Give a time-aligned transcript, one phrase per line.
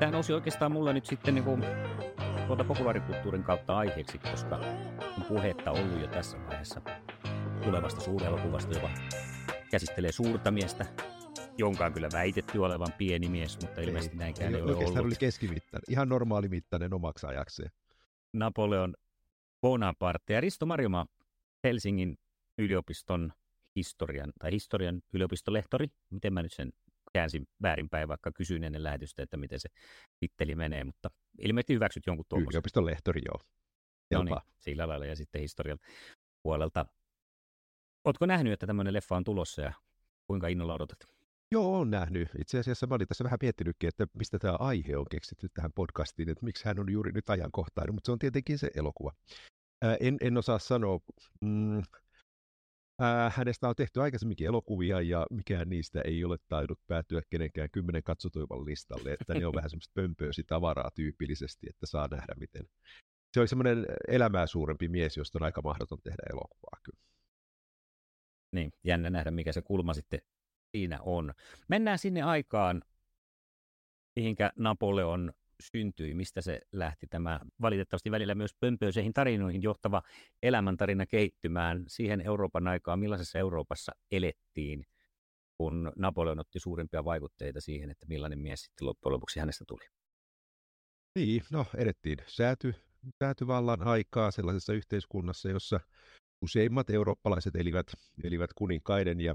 [0.00, 1.64] Tämä nousi oikeastaan mulle nyt sitten niin kuin
[2.46, 4.56] tuolta populaarikulttuurin kautta aiheeksi, koska
[5.16, 6.80] on puhetta ollut jo tässä vaiheessa
[7.64, 8.90] tulevasta suurelokuvasta, joka
[9.70, 10.86] käsittelee suurta miestä,
[11.58, 15.06] jonka on kyllä väitetty olevan pieni mies, mutta ilmeisesti näinkään ei, ole Oikeastaan ollut.
[15.06, 17.70] oli keskimittainen, ihan normaali mittainen omaksi ajakseen.
[18.32, 18.94] Napoleon
[19.60, 21.06] Bonaparte ja Risto Marjoma,
[21.64, 22.18] Helsingin
[22.58, 23.32] yliopiston
[23.76, 25.86] historian tai historian yliopistolehtori.
[26.10, 26.72] Miten mä nyt sen
[27.12, 29.68] käänsin väärinpäin, vaikka kysyin ennen lähetystä, että miten se
[30.18, 32.52] titteli menee, mutta ilmeisesti hyväksyt jonkun tuommoisen.
[32.52, 33.40] Yliopiston lehtori, joo.
[34.12, 35.78] No niin, sillä lailla ja sitten historian
[36.42, 36.86] puolelta.
[38.04, 39.72] Oletko nähnyt, että tämmöinen leffa on tulossa ja
[40.26, 40.98] kuinka innolla odotat?
[41.52, 42.28] Joo, on nähnyt.
[42.38, 46.28] Itse asiassa mä olin tässä vähän miettinytkin, että mistä tämä aihe on keksitty tähän podcastiin,
[46.28, 49.12] että miksi hän on juuri nyt ajankohtainen, mutta se on tietenkin se elokuva.
[49.82, 50.98] Ää, en, en osaa sanoa.
[51.40, 51.82] Mm,
[53.00, 58.02] ää, hänestä on tehty aikaisemminkin elokuvia ja mikään niistä ei ole tainnut päätyä kenenkään kymmenen
[58.02, 62.68] katsotuimman listalle, että ne on vähän semmoista pömpöösi tavaraa tyypillisesti, että saa nähdä miten.
[63.34, 67.00] Se oli semmoinen elämää suurempi mies, josta on aika mahdoton tehdä elokuvaa kyllä.
[68.52, 70.20] Niin, jännä nähdä, mikä se kulma sitten
[70.76, 71.32] siinä on.
[71.68, 72.82] Mennään sinne aikaan,
[74.16, 80.02] mihinkä Napoleon syntyi, mistä se lähti tämä valitettavasti välillä myös pömpöiseihin tarinoihin johtava
[80.42, 84.86] elämäntarina kehittymään siihen Euroopan aikaan, millaisessa Euroopassa elettiin,
[85.58, 89.84] kun Napoleon otti suurimpia vaikutteita siihen, että millainen mies sitten loppujen lopuksi hänestä tuli.
[91.14, 92.74] Niin, no edettiin sääty,
[93.18, 95.80] säätyvallan aikaa sellaisessa yhteiskunnassa, jossa
[96.42, 97.86] useimmat eurooppalaiset elivät,
[98.24, 99.34] elivät kuninkaiden ja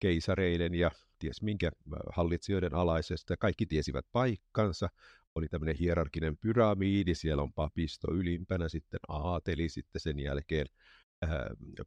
[0.00, 3.36] keisareiden ja ties minkä äh, hallitsijoiden alaisesta.
[3.36, 4.88] Kaikki tiesivät paikkansa.
[5.34, 10.66] Oli tämmöinen hierarkinen pyramiidi, siellä on papisto ylimpänä, sitten aateli, sitten sen jälkeen
[11.24, 11.30] äh,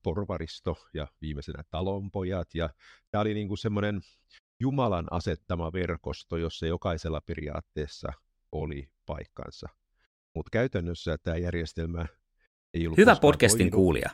[0.04, 2.48] porvaristo ja viimeisenä talonpojat.
[2.56, 2.70] Ja
[3.12, 4.02] tämä oli niin kuin semmoinen
[4.60, 8.14] Jumalan asettama verkosto, jossa jokaisella periaatteessa
[8.52, 9.68] oli paikkansa.
[10.36, 12.06] Mutta käytännössä tämä järjestelmä
[12.74, 14.10] ei ollut Hyvä podcastin toiminut kuulija.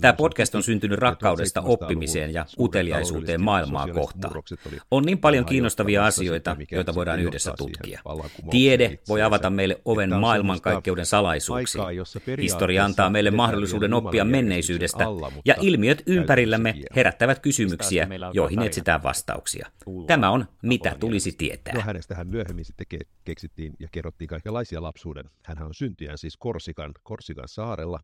[0.00, 4.34] Tämä podcast on syntynyt rakkaudesta 1700-luvun oppimiseen ja uteliaisuuteen maailmaa kohtaan.
[4.90, 8.00] On niin paljon kiinnostavia asioita, joita voidaan yhdessä tutkia.
[8.50, 11.84] Tiede voi avata meille oven maailmankaikkeuden salaisuuksiin.
[12.42, 15.04] Historia antaa meille mahdollisuuden oppia menneisyydestä,
[15.44, 19.70] ja ilmiöt ympärillämme herättävät kysymyksiä, joihin etsitään vastauksia.
[20.06, 21.38] Tämä on Mitä tulisi jäljestä.
[21.44, 21.84] No tietää.
[21.84, 25.24] hänestähän myöhemmin sitten ke- keksittiin ja kerrottiin kaikenlaisia lapsuuden.
[25.44, 28.00] Hänhän on syntyjään siis Korsikan, Korsikan saarella.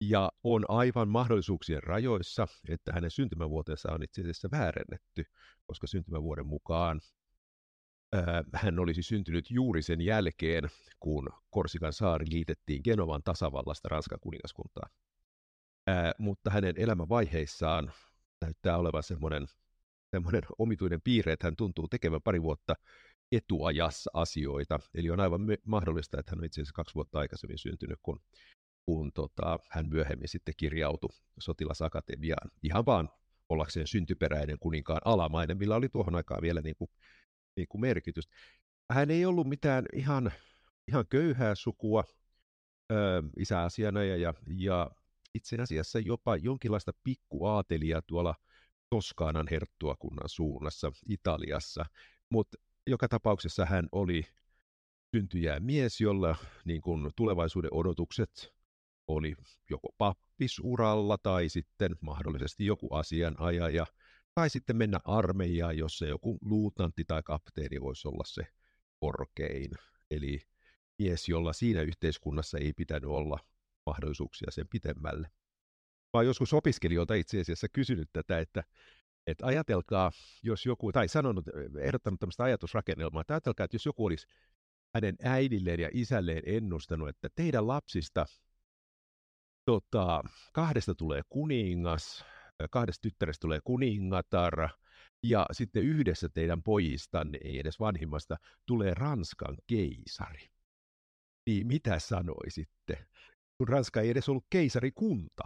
[0.00, 5.24] Ja on aivan mahdollisuuksien rajoissa, että hänen syntymävuotensa on itse asiassa väärennetty,
[5.66, 7.00] koska syntymävuoden mukaan
[8.54, 14.90] hän olisi syntynyt juuri sen jälkeen, kun Korsikan saari liitettiin Genovan tasavallasta Ranskan kuningaskuntaan.
[16.18, 17.92] mutta hänen elämänvaiheissaan
[18.40, 19.46] näyttää olevan semmoinen,
[20.10, 22.74] semmoinen omituinen piirre, että hän tuntuu tekevän pari vuotta
[23.32, 24.78] etuajassa asioita.
[24.94, 28.20] Eli on aivan mahdollista, että hän on itse asiassa kaksi vuotta aikaisemmin syntynyt, kun,
[28.88, 32.50] kun tota, hän myöhemmin sitten kirjautui sotilasakatemiaan.
[32.62, 33.08] Ihan vaan
[33.48, 36.90] ollakseen syntyperäinen kuninkaan alamainen, millä oli tuohon aikaan vielä niin kuin,
[37.56, 38.36] niin kuin merkitystä.
[38.92, 40.32] Hän ei ollut mitään ihan,
[40.88, 42.04] ihan köyhää sukua
[42.92, 44.90] ö, isäasiana ja, ja, ja
[45.34, 48.34] itse asiassa jopa jonkinlaista pikkuaatelia tuolla
[48.90, 51.84] Toskaanan herttuakunnan suunnassa Italiassa,
[52.30, 54.22] mutta joka tapauksessa hän oli
[55.16, 58.57] syntyjää mies, jolla niin kuin tulevaisuuden odotukset
[59.08, 59.34] oli
[59.70, 63.86] joko pappisuralla tai sitten mahdollisesti joku asianajaja,
[64.34, 68.42] tai sitten mennä armeijaan, jossa joku luutantti tai kapteeni voisi olla se
[69.00, 69.70] korkein.
[70.10, 70.40] Eli
[70.98, 73.38] mies, jolla siinä yhteiskunnassa ei pitänyt olla
[73.86, 75.30] mahdollisuuksia sen pitemmälle.
[76.16, 78.64] Mä joskus opiskelijoilta itse asiassa kysynyt tätä, että,
[79.26, 80.12] että ajatelkaa,
[80.42, 81.44] jos joku, tai sanonut,
[81.80, 84.26] ehdottanut tämmöistä ajatusrakennelmaa, että ajatelkaa, että jos joku olisi
[84.94, 88.26] hänen äidilleen ja isälleen ennustanut, että teidän lapsista
[89.68, 90.22] tota,
[90.52, 92.24] kahdesta tulee kuningas,
[92.70, 94.68] kahdesta tyttärestä tulee kuningatar,
[95.22, 98.36] ja sitten yhdessä teidän pojistanne, ei edes vanhimmasta,
[98.66, 100.48] tulee Ranskan keisari.
[101.46, 103.06] Niin mitä sanoisitte?
[103.58, 105.42] Kun Ranska ei edes ollut keisarikunta.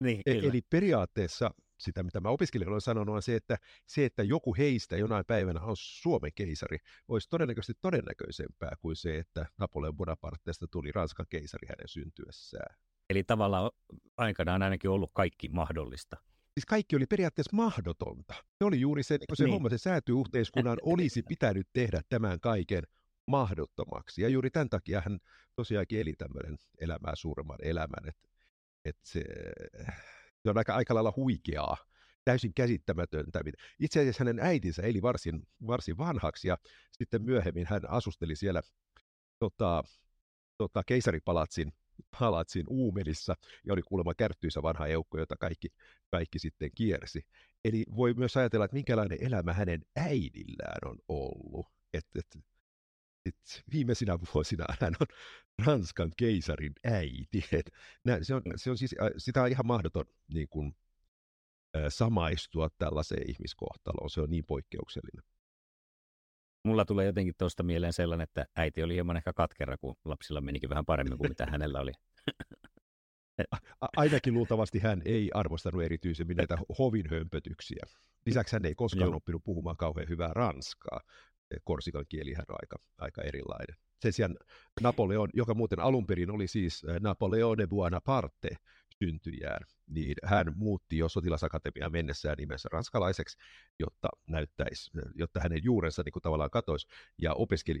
[0.00, 1.50] Niin, e- Eli periaatteessa
[1.80, 3.56] sitä, mitä mä opiskelijoille olen sanonut, on se, että
[3.86, 6.78] se, että joku heistä jonain päivänä on Suomen keisari,
[7.08, 12.87] olisi todennäköisesti todennäköisempää kuin se, että Napoleon Bonapartesta tuli Ranskan keisari hänen syntyessään.
[13.10, 13.70] Eli tavallaan
[14.16, 16.16] aikanaan ainakin ollut kaikki mahdollista.
[16.54, 18.34] Siis kaikki oli periaatteessa mahdotonta.
[18.58, 19.52] Se oli juuri se, niin se niin.
[19.52, 22.82] homma, se säätyyhteiskunnan olisi pitänyt tehdä tämän kaiken
[23.26, 24.22] mahdottomaksi.
[24.22, 25.18] Ja juuri tämän takia hän
[25.56, 28.08] tosiaankin eli tämmöinen elämää suuremman elämän.
[28.08, 28.28] Että
[28.84, 29.24] että se,
[30.42, 31.76] se on aika, aika lailla huikeaa,
[32.24, 33.40] täysin käsittämätöntä.
[33.80, 36.58] Itse asiassa hänen äitinsä eli varsin, varsin vanhaksi ja
[36.92, 38.62] sitten myöhemmin hän asusteli siellä
[39.38, 39.84] tota,
[40.58, 41.72] tota, keisaripalatsin
[42.18, 45.68] palatsin Uumenissa ja oli kuulemma kärttyisä vanha eukko, jota kaikki,
[46.10, 47.26] kaikki sitten kiersi.
[47.64, 51.66] Eli voi myös ajatella, että minkälainen elämä hänen äidillään on ollut.
[51.94, 52.38] Et, et,
[53.26, 55.06] et viimeisinä vuosina hän on
[55.66, 57.44] Ranskan keisarin äiti.
[57.52, 57.70] Et,
[58.04, 60.04] nä, se, on, se on siis, sitä on ihan mahdoton
[60.34, 60.76] niin kuin,
[61.88, 64.10] samaistua tällaiseen ihmiskohtaloon.
[64.10, 65.37] Se on niin poikkeuksellinen.
[66.64, 70.70] Mulla tulee jotenkin tuosta mieleen sellainen, että äiti oli hieman ehkä katkera, kun lapsilla menikin
[70.70, 71.92] vähän paremmin kuin mitä hänellä oli.
[73.96, 77.82] Ainakin luultavasti hän ei arvostanut erityisemmin näitä hovin hömpötyksiä.
[78.26, 79.16] Lisäksi hän ei koskaan Joo.
[79.16, 81.00] oppinut puhumaan kauhean hyvää ranskaa.
[81.64, 83.76] Korsikan kielihän on aika, aika erilainen.
[84.00, 84.36] Sen sijaan
[84.80, 88.48] Napoleon, joka muuten alun perin oli siis Napoleone Buonaparte,
[89.04, 93.38] syntyjään, niin hän muutti jo sotilasakatemiaan mennessään nimensä ranskalaiseksi,
[93.78, 96.86] jotta näyttäisi, jotta hänen juurensa niin kuin tavallaan katoisi,
[97.18, 97.80] ja opiskeli,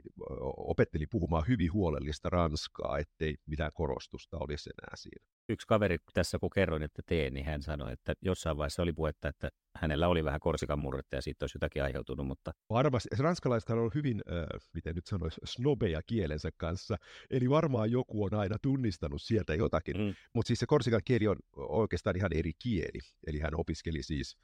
[0.56, 5.37] opetteli puhumaan hyvin huolellista ranskaa, ettei mitään korostusta olisi enää siinä.
[5.48, 9.28] Yksi kaveri tässä, kun kerroin, että teen, niin hän sanoi, että jossain vaiheessa oli puhetta,
[9.28, 12.52] että hänellä oli vähän korsikan murretta ja siitä olisi jotakin aiheutunut, mutta...
[12.70, 13.08] Varmasti.
[13.18, 16.96] Ranskalaiset on hyvin, äh, miten nyt sanoisi, snobeja kielensä kanssa,
[17.30, 20.14] eli varmaan joku on aina tunnistanut sieltä jotakin, mm.
[20.34, 24.36] mutta siis se korsikan kieli on oikeastaan ihan eri kieli, eli hän opiskeli siis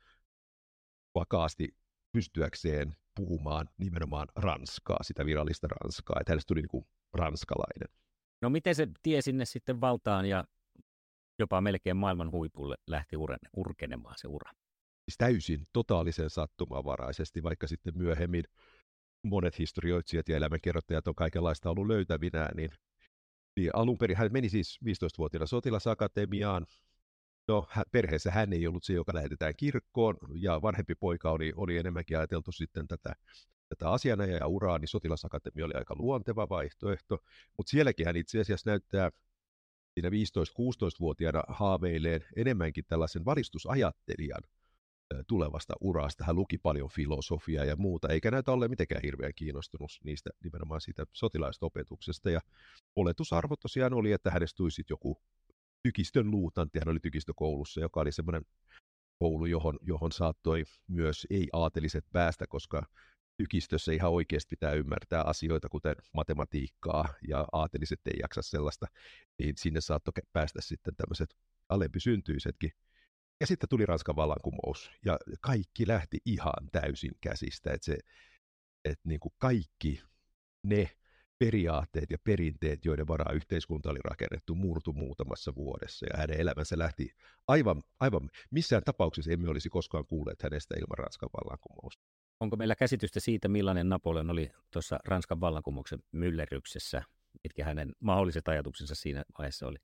[1.15, 1.69] vakaasti
[2.13, 7.89] pystyäkseen puhumaan nimenomaan ranskaa, sitä virallista ranskaa, että hänestä tuli niin kuin ranskalainen.
[8.43, 10.45] No miten se tie sinne sitten valtaan ja
[11.39, 14.51] jopa melkein maailman huipulle lähti uren, urkenemaan se ura?
[15.05, 18.45] Siis täysin totaalisen sattumavaraisesti, vaikka sitten myöhemmin
[19.23, 22.71] monet historioitsijat ja elämänkerrottajat on kaikenlaista ollut löytävinään, niin,
[23.57, 26.67] niin alun perin hän meni siis 15-vuotiaana sotilasakatemiaan.
[27.49, 32.19] No, perheessä hän ei ollut se, joka lähetetään kirkkoon, ja vanhempi poika oli, oli enemmänkin
[32.19, 33.15] ajateltu sitten tätä,
[33.69, 37.19] tätä asiana ja uraa, niin sotilasakatemia oli aika luonteva vaihtoehto,
[37.57, 39.11] mutta sielläkin hän itse asiassa näyttää
[39.95, 44.43] siinä 15-16-vuotiaana haaveilleen enemmänkin tällaisen valistusajattelijan
[45.27, 46.25] tulevasta urasta.
[46.25, 51.05] Hän luki paljon filosofiaa ja muuta, eikä näytä ole mitenkään hirveän kiinnostunut niistä nimenomaan siitä
[51.13, 52.31] sotilaista opetuksesta.
[52.31, 52.41] Ja
[52.97, 55.23] oletusarvo tosiaan oli, että hänestä tulisi joku
[55.83, 58.43] tykistön luutantti, hän oli tykistökoulussa, joka oli semmoinen
[59.19, 62.83] koulu, johon, johon saattoi myös ei-aateliset päästä, koska
[63.37, 68.87] tykistössä ihan oikeasti pitää ymmärtää asioita, kuten matematiikkaa, ja aateliset ei jaksa sellaista,
[69.39, 71.37] niin sinne saattoi päästä sitten tämmöiset
[71.69, 72.73] alempisyntyisetkin.
[73.41, 77.99] Ja sitten tuli Ranskan vallankumous, ja kaikki lähti ihan täysin käsistä, että se
[78.85, 80.03] että niin kuin kaikki
[80.63, 80.91] ne
[81.39, 86.07] periaatteet ja perinteet, joiden varaa yhteiskunta oli rakennettu, murtu muutamassa vuodessa.
[86.13, 87.11] Ja hänen elämänsä lähti
[87.49, 92.14] aivan, aivan missään tapauksessa emme olisi koskaan kuulleet hänestä ilman Ranskan vallankumousta.
[92.41, 97.03] Onko meillä käsitystä siitä, millainen Napoleon oli tuossa Ranskan vallankumouksen myllerryksessä?
[97.43, 99.79] Mitkä hänen mahdolliset ajatuksensa siinä vaiheessa oli?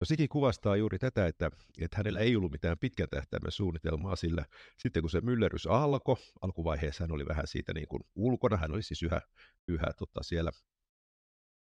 [0.00, 1.50] No sekin kuvastaa juuri tätä, että,
[1.80, 4.44] että hänellä ei ollut mitään pitkän tähtäimen suunnitelmaa, sillä
[4.78, 8.82] sitten kun se myllerys alkoi, alkuvaiheessa hän oli vähän siitä niin kuin ulkona, hän oli
[8.82, 9.20] siis yhä,
[9.68, 10.50] yhä tota siellä,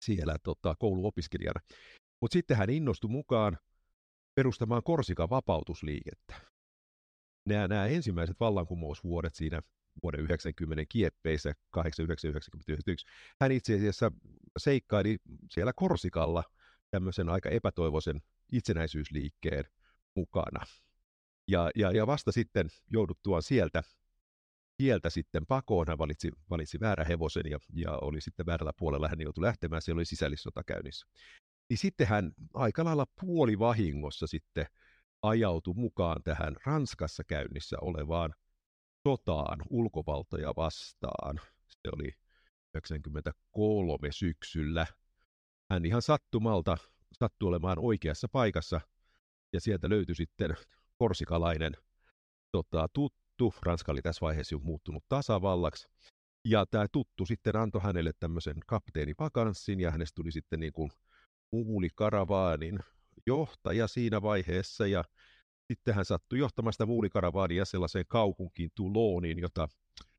[0.02, 1.62] siellä tota, kouluopiskelijana.
[2.22, 3.58] Mutta sitten hän innostui mukaan
[4.36, 6.57] perustamaan Korsikan vapautusliikettä.
[7.48, 9.62] Nämä, nämä ensimmäiset vallankumousvuodet siinä
[10.04, 13.08] vuoden 90 kieppeissä 8991,
[13.42, 14.12] hän itse asiassa
[14.58, 15.18] seikkaili
[15.52, 16.44] siellä Korsikalla–
[16.92, 19.64] tämmöisen aika epätoivoisen itsenäisyysliikkeen
[20.16, 20.66] mukana.
[21.48, 23.84] Ja, ja, ja vasta sitten jouduttuaan sieltä,
[24.82, 29.22] sieltä sitten pakoon, hän valitsi, valitsi väärä hevosen ja, ja oli sitten väärällä puolella, hän
[29.22, 31.08] joutui lähtemään, siellä oli sisällissota käynnissä.
[31.70, 34.66] Niin sitten hän aika lailla puolivahingossa sitten
[35.22, 38.34] ajautui mukaan tähän Ranskassa käynnissä olevaan
[39.08, 41.40] sotaan ulkovaltoja vastaan.
[41.68, 42.12] Se oli
[42.74, 44.88] 93 syksyllä
[45.70, 46.78] hän ihan sattumalta
[47.14, 48.82] sattui olemaan oikeassa paikassa,
[49.54, 50.56] ja sieltä löytyi sitten
[50.98, 51.74] korsikalainen
[52.52, 55.88] tota, tuttu, Ranska oli tässä vaiheessa jo muuttunut tasavallaksi,
[56.46, 60.92] ja tämä tuttu sitten antoi hänelle tämmöisen kapteenipakanssin, ja hänestä tuli sitten niin kuin
[61.52, 62.80] muuli karavaanin
[63.28, 65.04] johtaja siinä vaiheessa, ja
[65.68, 69.68] sitten hän sattui johtamaan sitä muulikaravaania sellaiseen kaupunkiin Toulooniin, jota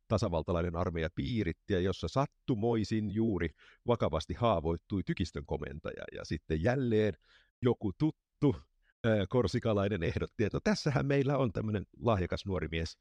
[0.08, 3.48] tasavaltalainen armeija piiritti ja jossa sattumoisin juuri
[3.86, 6.04] vakavasti haavoittui tykistön komentaja.
[6.12, 7.14] Ja sitten jälleen
[7.62, 8.56] joku tuttu
[9.04, 12.98] ää, korsikalainen ehdotti, että no, tässähän meillä on tämmöinen lahjakas nuori mies.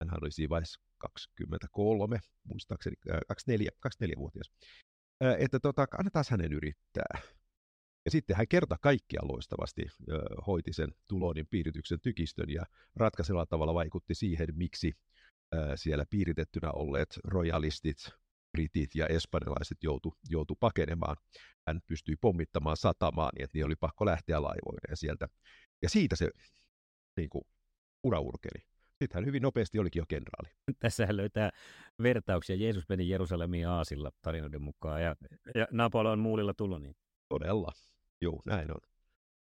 [0.00, 4.50] Hän oli siinä vaiheessa 23, muistaakseni, ää, 24, 24-vuotias.
[5.20, 7.20] Ää, että tota, annetaan hänen yrittää.
[8.04, 12.62] Ja sitten hän kerta kaikkia loistavasti ö, hoiti sen Tulonin piirityksen tykistön ja
[12.96, 14.92] ratkaisella tavalla vaikutti siihen, miksi
[15.74, 17.96] siellä piiritettynä olleet royalistit,
[18.52, 21.16] britit ja espanjalaiset joutu, joutu pakenemaan.
[21.66, 25.28] Hän pystyi pommittamaan satamaan, niin että niin oli pakko lähteä laivoineen sieltä.
[25.82, 26.30] Ja siitä se
[27.16, 27.44] niin kuin,
[28.04, 28.64] ura urkeli.
[28.88, 30.48] Sitten hän hyvin nopeasti olikin jo kenraali.
[30.78, 31.50] Tässähän löytää
[32.02, 32.56] vertauksia.
[32.56, 35.16] Jeesus meni Jerusalemiin aasilla tarinoiden mukaan ja,
[35.54, 36.96] ja Napoleon muulilla tullut niin.
[37.30, 37.72] Todella.
[38.20, 38.80] Joo, näin on.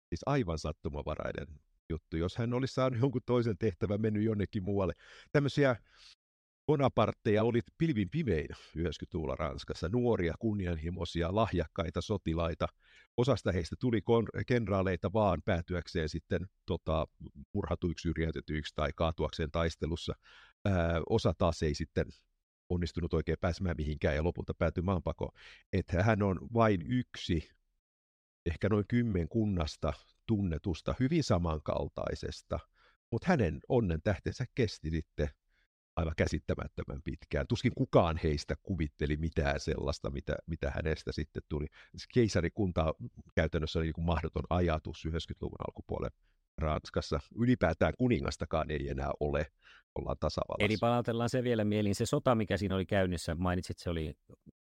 [0.09, 1.47] Siis aivan sattumavarainen
[1.91, 4.93] juttu, jos hän olisi saanut jonkun toisen tehtävän mennyt jonnekin muualle.
[5.33, 5.77] Tämmöisiä
[6.67, 8.49] Bonaparteja oli pilvin pimein
[8.79, 12.67] 90-luvulla Ranskassa, nuoria, kunnianhimoisia, lahjakkaita sotilaita.
[13.17, 17.07] Osasta heistä tuli kon- kenraaleita vaan päätyäkseen sitten tota,
[17.53, 20.15] murhatuiksi, syrjäytetyiksi tai kaatuakseen taistelussa.
[20.65, 22.07] Ää, osa taas ei sitten
[22.69, 25.33] onnistunut oikein pääsemään mihinkään ja lopulta päätyi maanpakoon.
[25.73, 27.49] Että hän on vain yksi,
[28.47, 29.93] ehkä noin kymmen kunnasta
[30.27, 32.59] tunnetusta, hyvin samankaltaisesta,
[33.11, 35.29] mutta hänen onnen tähtensä kesti sitten
[35.97, 37.47] aivan käsittämättömän pitkään.
[37.47, 41.67] Tuskin kukaan heistä kuvitteli mitään sellaista, mitä, mitä hänestä sitten tuli.
[42.15, 42.95] Keisarikunta
[43.35, 46.17] käytännössä oli niin mahdoton ajatus 90-luvun alkupuolella
[46.59, 47.21] Ranskassa.
[47.37, 49.47] Ylipäätään kuningastakaan ei enää ole,
[49.95, 50.65] ollaan tasavallassa.
[50.65, 51.95] Eli palautellaan se vielä mieliin.
[51.95, 54.15] Se sota, mikä siinä oli käynnissä, mainitsit, se oli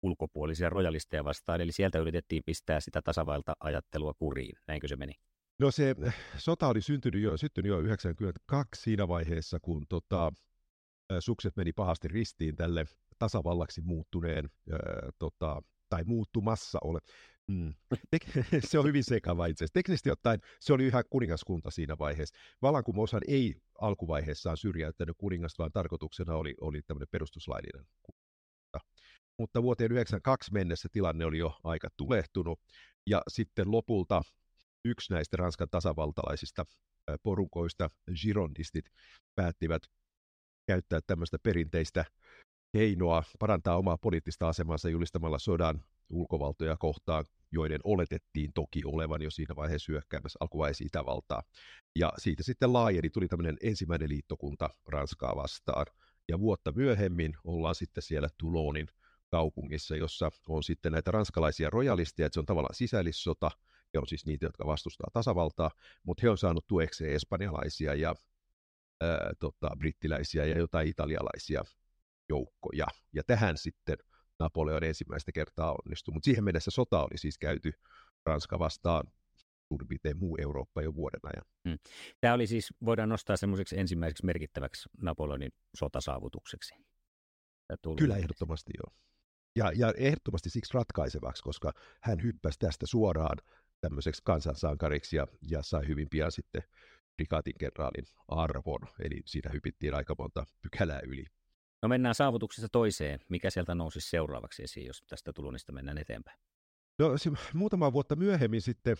[0.02, 4.57] ulkopuolisia rojalisteja vastaan, eli sieltä yritettiin pistää sitä tasavalta-ajattelua kuriin.
[4.69, 5.12] Näinkö se meni?
[5.59, 5.95] No se
[6.37, 10.33] sota oli syntynyt jo, syntynyt jo 92 siinä vaiheessa, kun tota,
[11.21, 12.85] sukset meni pahasti ristiin tälle
[13.19, 14.78] tasavallaksi muuttuneen, ää,
[15.19, 16.99] tota, tai muuttumassa ole.
[17.49, 17.75] Mm.
[18.71, 19.75] se on hyvin sekava itse asiassa.
[19.75, 22.37] Teknisesti ottaen se oli yhä kuningaskunta siinä vaiheessa.
[22.62, 27.87] Vallankumoushan ei alkuvaiheessaan syrjäyttänyt kuningasta, vaan tarkoituksena oli, oli tämmöinen perustuslaillinen
[29.40, 32.61] Mutta vuoteen 1992 mennessä tilanne oli jo aika tulehtunut,
[33.06, 34.23] ja sitten lopulta
[34.85, 36.64] yksi näistä Ranskan tasavaltalaisista
[37.23, 37.90] porukoista,
[38.23, 38.85] girondistit,
[39.35, 39.82] päättivät
[40.66, 42.04] käyttää tämmöistä perinteistä
[42.73, 49.56] keinoa parantaa omaa poliittista asemansa julistamalla sodan ulkovaltoja kohtaan, joiden oletettiin toki olevan jo siinä
[49.56, 51.42] vaiheessa hyökkäämässä alkuvaiheessa Itävaltaa.
[51.97, 55.87] Ja siitä sitten laajeni, tuli tämmöinen ensimmäinen liittokunta Ranskaa vastaan.
[56.28, 58.88] Ja vuotta myöhemmin ollaan sitten siellä Toulonin
[59.30, 63.50] kaupungissa, jossa on sitten näitä ranskalaisia rojalisteja, että se on tavallaan sisällissota,
[63.94, 65.70] he on siis niitä, jotka vastustaa tasavaltaa,
[66.02, 68.14] mutta he on saanut tuekseen espanjalaisia ja
[69.00, 71.64] ää, tota, brittiläisiä ja jotain italialaisia
[72.28, 72.87] joukkoja.
[73.12, 73.96] Ja tähän sitten
[74.38, 76.12] Napoleon ensimmäistä kertaa onnistui.
[76.12, 77.72] Mutta siihen mennessä sota oli siis käyty
[78.26, 79.12] Ranska vastaan
[79.68, 81.44] suurin piirtein muu Eurooppa jo vuoden ajan.
[81.68, 81.78] Hmm.
[82.20, 86.75] Tämä oli siis, voidaan nostaa semmoiseksi ensimmäiseksi merkittäväksi Napoleonin sotasaavutukseksi.
[87.99, 88.94] Kyllä ehdottomasti joo.
[89.57, 93.38] Ja, ja ehdottomasti siksi ratkaisevaksi, koska hän hyppäsi tästä suoraan
[93.80, 96.62] tämmöiseksi kansansankariksi ja, ja sai hyvin pian sitten
[97.16, 101.25] prikaatin kenraalin arvon, eli siinä hypittiin aika monta pykälää yli.
[101.83, 103.21] No mennään saavutuksesta toiseen.
[103.28, 106.38] Mikä sieltä nousi seuraavaksi esiin, jos tästä tulunista mennään eteenpäin?
[106.99, 107.14] No
[107.54, 108.97] muutama vuotta myöhemmin sitten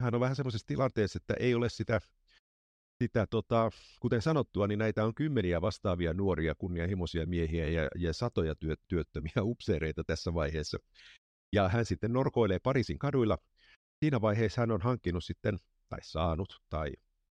[0.00, 2.00] hän on vähän semmoisessa tilanteessa, että ei ole sitä,
[3.02, 8.54] sitä tota, kuten sanottua, niin näitä on kymmeniä vastaavia nuoria kunnianhimoisia miehiä ja, ja satoja
[8.54, 10.78] työ, työttömiä upseereita tässä vaiheessa.
[11.52, 13.38] Ja hän sitten norkoilee Pariisin kaduilla.
[14.04, 16.92] Siinä vaiheessa hän on hankkinut sitten, tai saanut, tai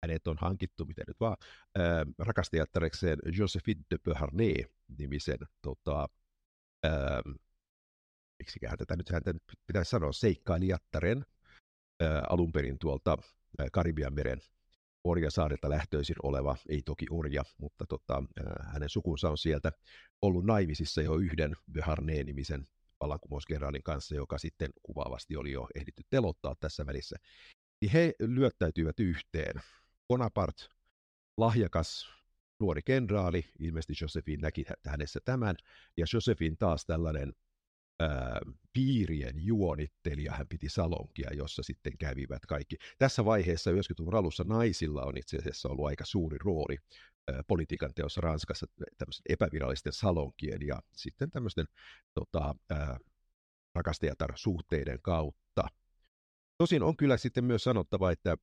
[0.04, 1.38] hänet on hankittu, miten nyt vaan,
[1.76, 6.08] ää, rakastajattarekseen Josephine de Beauharnais-nimisen, tota,
[6.84, 7.22] ää,
[8.40, 9.34] miksiköhän tätä nyt häntä
[9.68, 11.26] pitäisi sanoa, seikkailijattaren,
[12.00, 13.18] ää, alun perin tuolta
[13.72, 14.42] Karibian meren
[15.04, 18.24] Orjasaarelta lähtöisin oleva, ei toki orja, mutta tota,
[18.74, 19.72] hänen sukunsa on sieltä
[20.22, 22.68] ollut naimisissa jo yhden Beauharnais-nimisen
[23.00, 27.16] vallankumouskenraalin kanssa, joka sitten kuvaavasti oli jo ehditty telottaa tässä välissä.
[27.82, 29.56] Niin he lyöttäytyivät yhteen
[30.08, 30.66] Bonaparte,
[31.38, 32.10] lahjakas
[32.60, 35.56] nuori kenraali, ilmeisesti Josephine näki hänessä tämän,
[35.98, 37.34] ja Josephine taas tällainen
[38.00, 38.40] ää,
[38.74, 42.76] piirien juonittelija, hän piti salonkia, jossa sitten kävivät kaikki.
[42.98, 46.78] Tässä vaiheessa 90-luvun alussa naisilla on itse asiassa ollut aika suuri rooli
[47.28, 48.66] ää, politiikan teossa Ranskassa
[48.98, 51.66] tämmöisten epävirallisten salonkien ja sitten tämmöisten
[52.14, 52.98] tota, ää,
[53.76, 55.68] rakastajatar-suhteiden kautta.
[56.58, 58.38] Tosin on kyllä sitten myös sanottava, että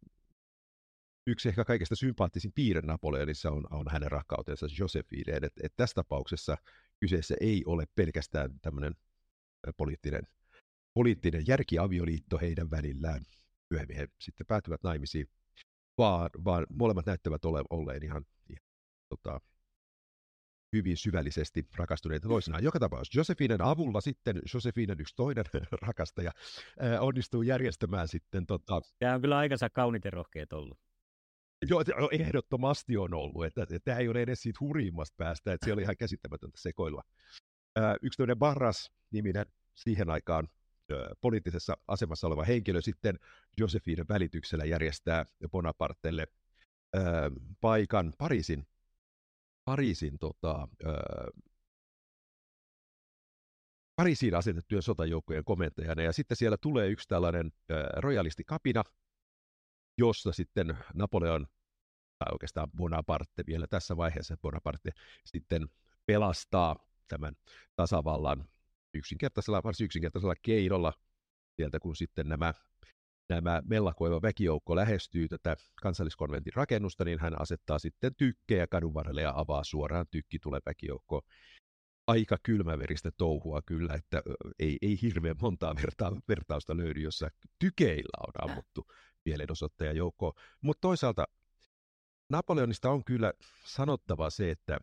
[1.27, 5.45] yksi ehkä kaikista sympaattisin piirre Napoleonissa on, on hänen rakkautensa Josephineen.
[5.45, 6.57] Et, et tässä tapauksessa
[7.01, 8.95] kyseessä ei ole pelkästään tämmöinen
[9.73, 10.23] poliittinen,
[10.95, 13.21] poliittinen järkiavioliitto heidän välillään.
[13.71, 15.29] Myöhemmin he sitten päätyvät naimisiin,
[15.99, 18.65] vaan, vaan molemmat näyttävät ole, olleen ihan, ihan
[19.09, 19.41] tota,
[20.73, 22.65] hyvin syvällisesti rakastuneita toisinaan.
[22.65, 25.45] Joka tapauksessa Josefinen avulla sitten Josefinen yksi toinen
[25.87, 26.33] rakastaja
[26.79, 28.47] ää, onnistuu järjestämään sitten...
[28.47, 28.81] Tota...
[28.99, 30.79] Tämä on kyllä aikansa kaunit ja rohkeet ollut.
[31.69, 33.45] Joo, ehdottomasti on ollut.
[33.45, 37.03] Että, että, tämä ei ole edes siitä hurjimmasta päästä, että se oli ihan käsittämätöntä sekoilua.
[38.03, 40.49] Yksi toinen Barras-niminen siihen aikaan
[41.21, 43.19] poliittisessa asemassa oleva henkilö sitten
[43.59, 46.27] Josephine välityksellä järjestää Bonapartelle
[47.61, 48.67] paikan Pariisin,
[49.65, 50.69] Pariisin tota,
[53.97, 57.53] Pariisiin asetettujen sotajoukkojen komentajana, ja sitten siellä tulee yksi tällainen
[57.97, 58.85] rojalistikapina,
[59.99, 61.47] jossa sitten Napoleon,
[62.19, 64.91] tai oikeastaan Bonaparte vielä tässä vaiheessa, Bonaparte
[65.25, 65.69] sitten
[66.07, 66.77] pelastaa
[67.09, 67.35] tämän
[67.77, 68.49] tasavallan
[68.95, 70.93] yksinkertaisella, varsin yksinkertaisella keinolla
[71.57, 72.55] sieltä, kun sitten nämä,
[73.29, 79.33] nämä mellakoiva väkijoukko lähestyy tätä kansalliskonventin rakennusta, niin hän asettaa sitten tykkejä kadun varrelle ja
[79.37, 81.23] avaa suoraan tykki tulee väkijoukko.
[82.07, 84.23] Aika kylmäveristä touhua kyllä, että
[84.59, 88.87] ei, ei hirveän montaa verta, vertausta löydy, jossa tykeillä on ammuttu
[89.25, 90.33] mielenosoittajajoukkoon.
[90.61, 91.25] Mutta toisaalta
[92.31, 93.33] Napoleonista on kyllä
[93.65, 94.79] sanottava se, että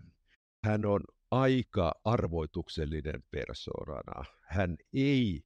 [0.64, 1.02] hän on
[1.34, 4.26] aika arvoituksellinen persoonana.
[4.42, 5.42] Hän ei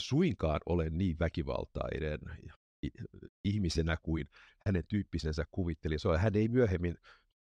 [0.00, 2.18] suinkaan ole niin väkivaltainen
[3.44, 4.28] ihmisenä kuin
[4.66, 5.96] hänen tyyppisensä kuvitteli.
[6.18, 6.96] Hän ei myöhemmin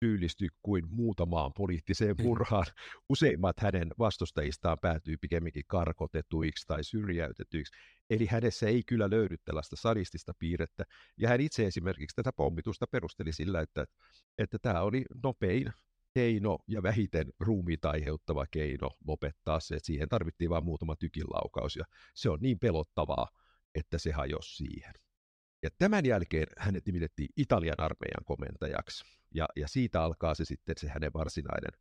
[0.04, 2.24] syyllisty kuin muutamaan poliittiseen mm.
[2.24, 2.66] murhaan.
[3.08, 7.76] Useimmat hänen vastustajistaan päätyy pikemminkin karkotetuiksi tai syrjäytetyiksi.
[8.10, 10.84] Eli hänessä ei kyllä löydy tällaista sadistista piirrettä.
[11.16, 13.84] Ja hän itse esimerkiksi tätä pommitusta perusteli sillä, että,
[14.38, 15.72] että tämä oli nopein
[16.18, 21.84] keino ja vähiten ruumiita aiheuttava keino lopettaa se, että siihen tarvittiin vain muutama tykinlaukaus ja
[22.14, 23.28] se on niin pelottavaa,
[23.74, 24.94] että se hajosi siihen.
[25.62, 29.04] Ja tämän jälkeen hänet nimitettiin Italian armeijan komentajaksi
[29.34, 31.72] ja, ja siitä alkaa se sitten se hänen varsinainen,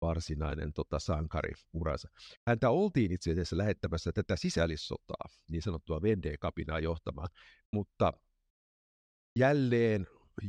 [0.00, 2.08] varsinainen tota, sankariuransa.
[2.46, 7.28] Häntä oltiin itse asiassa lähettämässä tätä sisällissotaa, niin sanottua Vendee-kapinaa johtamaan,
[7.72, 8.12] mutta
[9.38, 10.06] jälleen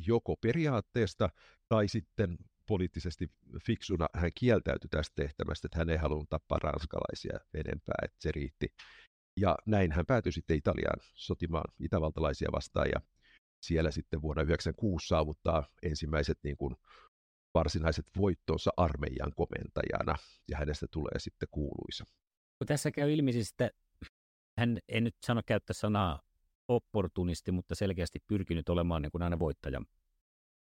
[0.08, 1.30] joko periaatteesta
[1.70, 2.38] tai sitten
[2.68, 3.32] poliittisesti
[3.66, 8.68] fiksuna hän kieltäytyi tästä tehtävästä, että hän ei halunnut tappaa ranskalaisia enempää, että se riitti.
[9.38, 13.02] Ja näin hän päätyi sitten Italiaan sotimaan itävaltalaisia vastaan ja
[13.62, 16.76] siellä sitten vuonna 1996 saavuttaa ensimmäiset niin kuin
[17.54, 20.16] varsinaiset voittonsa armeijan komentajana
[20.48, 22.06] ja hänestä tulee sitten kuuluisa.
[22.58, 23.72] Kun tässä käy ilmi siis, että
[24.58, 26.22] hän ei nyt sano käyttää sanaa
[26.68, 29.86] opportunisti, mutta selkeästi pyrkinyt olemaan niin kuin aina voittajan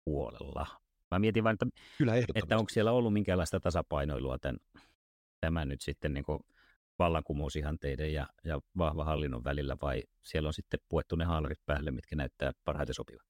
[0.06, 0.83] puolella.
[1.14, 1.66] Mä mietin vain, että,
[1.98, 4.60] Kyllä että onko siellä ollut minkäänlaista tasapainoilua tämän,
[5.42, 6.26] tämän nyt sitten niin
[7.00, 12.16] vallankumousihanteiden ja, ja vahva hallinnon välillä, vai siellä on sitten puettu ne haalarit päälle, mitkä
[12.16, 13.26] näyttää parhaiten sopivan?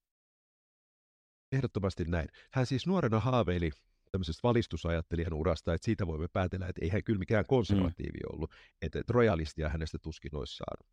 [1.51, 2.27] Ehdottomasti näin.
[2.51, 3.71] Hän siis nuorena haaveili
[4.11, 8.33] tämmöisestä valistusajattelijan urasta, että siitä voimme päätellä, että ei hän kyllä mikään konservatiivi mm.
[8.33, 10.87] ollut, että, että rojalistia hänestä tuskin olisi saanut.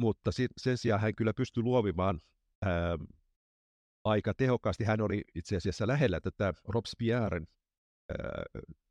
[0.00, 2.20] Mutta sen sijaan hän kyllä pystyi luovimaan
[2.64, 2.98] ää,
[4.08, 4.84] aika tehokkaasti.
[4.84, 7.46] Hän oli itse asiassa lähellä tätä Robespierren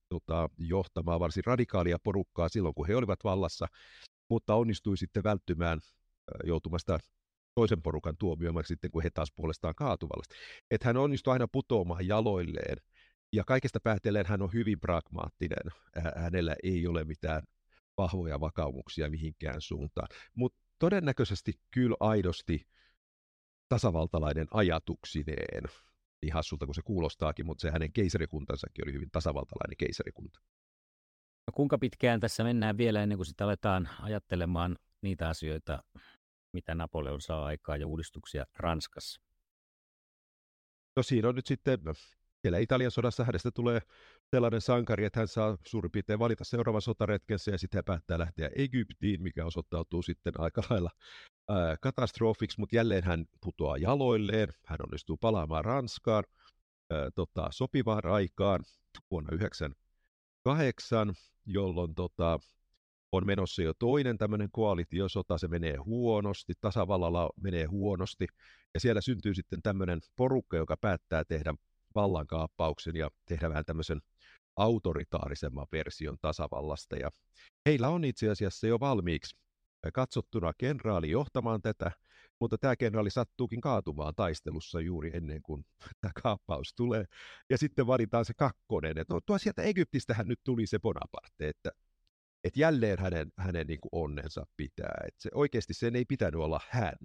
[0.10, 3.68] tota, johtamaa varsin radikaalia porukkaa silloin, kun he olivat vallassa,
[4.30, 5.80] mutta onnistui sitten välttymään
[6.44, 7.00] joutumasta
[7.56, 10.26] toisen porukan tuomioimaksi sitten, kun he taas puolestaan kaatuvat.
[10.72, 12.78] Että hän onnistui aina putoamaan jaloilleen,
[13.34, 15.72] ja kaikesta päätellen hän on hyvin pragmaattinen.
[16.16, 17.44] Hänellä ei ole mitään
[17.98, 20.08] vahvoja vakaumuksia mihinkään suuntaan.
[20.34, 22.68] Mutta todennäköisesti kyllä aidosti
[23.70, 25.64] tasavaltalainen ajatuksineen,
[26.22, 30.40] niin hassulta kuin se kuulostaakin, mutta se hänen keisarikuntansakin oli hyvin tasavaltalainen keisarikunta.
[31.48, 35.84] No kuinka pitkään tässä mennään vielä ennen kuin sitä aletaan ajattelemaan niitä asioita,
[36.54, 39.22] mitä Napoleon saa aikaa ja uudistuksia Ranskassa?
[40.96, 41.80] No siinä on nyt sitten,
[42.42, 43.82] siellä Italian sodassa hänestä tulee
[44.32, 48.50] sellainen sankari, että hän saa suurin piirtein valita seuraavan sotaretkensä ja sitten hän päättää lähteä
[48.56, 50.90] Egyptiin, mikä osoittautuu sitten aika lailla
[51.82, 56.24] katastrofiksi, mutta jälleen hän putoaa jaloilleen, hän onnistuu palaamaan Ranskaan
[56.90, 58.64] ää, tota, sopivaan aikaan
[59.12, 61.14] vuonna 1998,
[61.46, 62.40] jolloin tota,
[63.12, 68.28] on menossa jo toinen tämmöinen koalitiosota, se menee huonosti, tasavallalla menee huonosti,
[68.74, 71.54] ja siellä syntyy sitten tämmöinen porukka, joka päättää tehdä
[71.96, 74.02] vallankaappauksen ja tehdä vähän tämmöisen
[74.56, 76.96] autoritaarisemman version tasavallasta.
[76.96, 77.10] Ja
[77.66, 79.36] heillä on itse asiassa jo valmiiksi
[79.94, 81.92] katsottuna kenraali johtamaan tätä,
[82.40, 85.66] mutta tämä kenraali sattuukin kaatumaan taistelussa juuri ennen kuin
[86.02, 87.06] tämä kaappaus tulee.
[87.50, 91.72] Ja sitten valitaan se kakkonen, että no, tuo sieltä Egyptistähän nyt tuli se Bonaparte, että,
[92.44, 95.04] että jälleen hänen, hänen niin kuin onnensa pitää.
[95.08, 96.98] Että se, oikeasti sen ei pitänyt olla hän,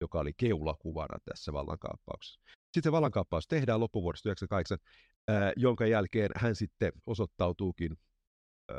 [0.00, 2.40] joka oli keulakuvana tässä vallankaappauksessa.
[2.46, 4.78] Sitten se vallankaappaus tehdään loppuvuodesta 1998,
[5.30, 7.96] äh, jonka jälkeen hän sitten osoittautuukin
[8.70, 8.76] äh,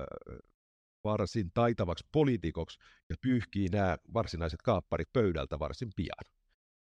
[1.03, 6.33] varsin taitavaksi poliitikoksi ja pyyhkii nämä varsinaiset kaapparit pöydältä varsin pian.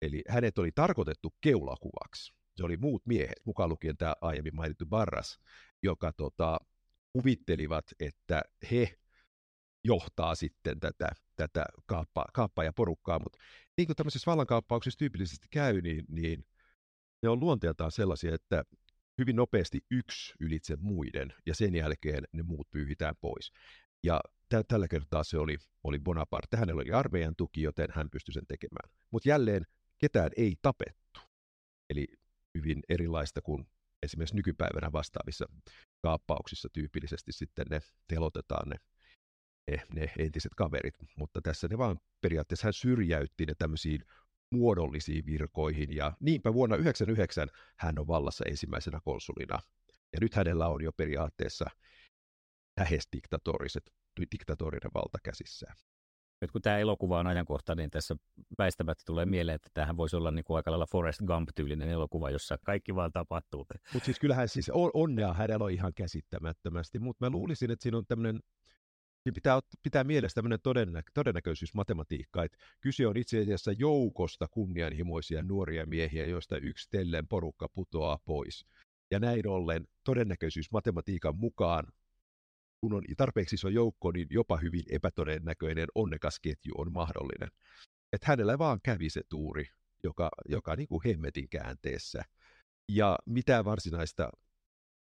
[0.02, 2.32] Eli hänet oli tarkoitettu keulakuvaksi.
[2.56, 5.38] Se oli muut miehet, mukaan lukien tämä aiemmin mainittu Barras,
[5.82, 6.58] joka tota,
[7.12, 8.98] kuvittelivat, että he
[9.84, 13.38] johtaa sitten tätä, tätä kaappa, kaappaa ja porukkaa, mutta
[13.76, 16.44] niin kuin tämmöisissä vallankaappauksissa tyypillisesti käy, niin, niin
[17.22, 18.64] ne on luonteeltaan sellaisia, että
[19.18, 23.52] hyvin nopeasti yksi ylitse muiden, ja sen jälkeen ne muut pyyhitään pois.
[24.02, 26.56] Ja tä- tällä kertaa se oli, oli Bonaparte.
[26.56, 28.90] Hänellä oli armeijan tuki, joten hän pystyi sen tekemään.
[29.10, 29.66] Mutta jälleen
[29.98, 31.20] ketään ei tapettu.
[31.90, 32.06] Eli
[32.54, 33.66] hyvin erilaista kuin
[34.02, 35.46] esimerkiksi nykypäivänä vastaavissa
[36.02, 38.76] kaappauksissa tyypillisesti sitten ne telotetaan ne,
[39.70, 40.94] ne, ne entiset kaverit.
[41.16, 44.04] Mutta tässä ne vaan periaatteessa hän syrjäytti ne tämmöisiin
[44.50, 49.58] muodollisiin virkoihin, ja niinpä vuonna 1999 hän on vallassa ensimmäisenä konsulina.
[50.12, 51.64] Ja nyt hänellä on jo periaatteessa
[52.78, 53.90] lähes diktatoriset,
[54.32, 55.76] diktatorinen valta käsissään.
[56.40, 58.16] Nyt kun tämä elokuva on ajankohtainen, niin tässä
[58.58, 62.58] väistämättä tulee mieleen, että tämähän voisi olla niin kuin aika lailla Forrest Gump-tyylinen elokuva, jossa
[62.64, 63.66] kaikki vaan tapahtuu.
[63.92, 67.98] Mutta siis kyllähän siis on, onnea hänellä on ihan käsittämättömästi, mutta mä luulisin, että siinä
[67.98, 68.40] on tämmöinen
[69.22, 75.86] Siinä pitää, pitää mielessä tämmöinen todennä, todennäköisyysmatematiikka, että kyse on itse asiassa joukosta kunnianhimoisia nuoria
[75.86, 78.66] miehiä, joista yksitellen porukka putoaa pois.
[79.10, 81.84] Ja näin ollen todennäköisyysmatematiikan mukaan,
[82.80, 87.48] kun on tarpeeksi iso joukko, niin jopa hyvin epätodennäköinen onnekas ketju on mahdollinen.
[88.12, 89.64] Että hänellä vaan kävi se tuuri,
[90.04, 92.22] joka, joka niin kuin hemmetin käänteessä.
[92.88, 94.30] Ja mitään varsinaista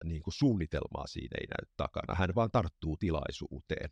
[0.05, 2.15] niin kuin suunnitelmaa siinä ei näy takana.
[2.15, 3.91] Hän vaan tarttuu tilaisuuteen.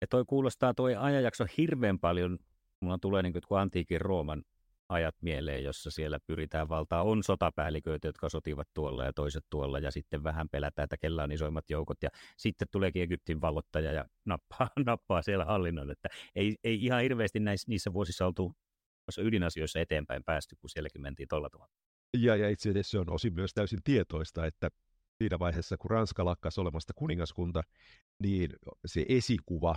[0.00, 2.38] Ja toi kuulostaa toi ajanjakso hirveän paljon,
[2.80, 4.42] mulla tulee niin kuin antiikin Rooman
[4.88, 7.02] ajat mieleen, jossa siellä pyritään valtaa.
[7.02, 11.32] On sotapäälliköitä, jotka sotivat tuolla ja toiset tuolla, ja sitten vähän pelätään, että kellä on
[11.32, 15.90] isoimmat joukot, ja sitten tuleekin Egyptin vallottaja ja nappaa, nappaa siellä hallinnon.
[15.90, 18.56] Että ei, ei ihan hirveästi näissä, niissä vuosissa oltu
[19.18, 21.72] ydinasioissa eteenpäin päästy, kun sielläkin mentiin tuolla tavalla.
[22.16, 24.70] Ja, ja itse asiassa se on osin myös täysin tietoista, että
[25.18, 27.62] siinä vaiheessa, kun Ranska lakkasi olemasta kuningaskunta,
[28.22, 28.50] niin
[28.86, 29.76] se esikuva,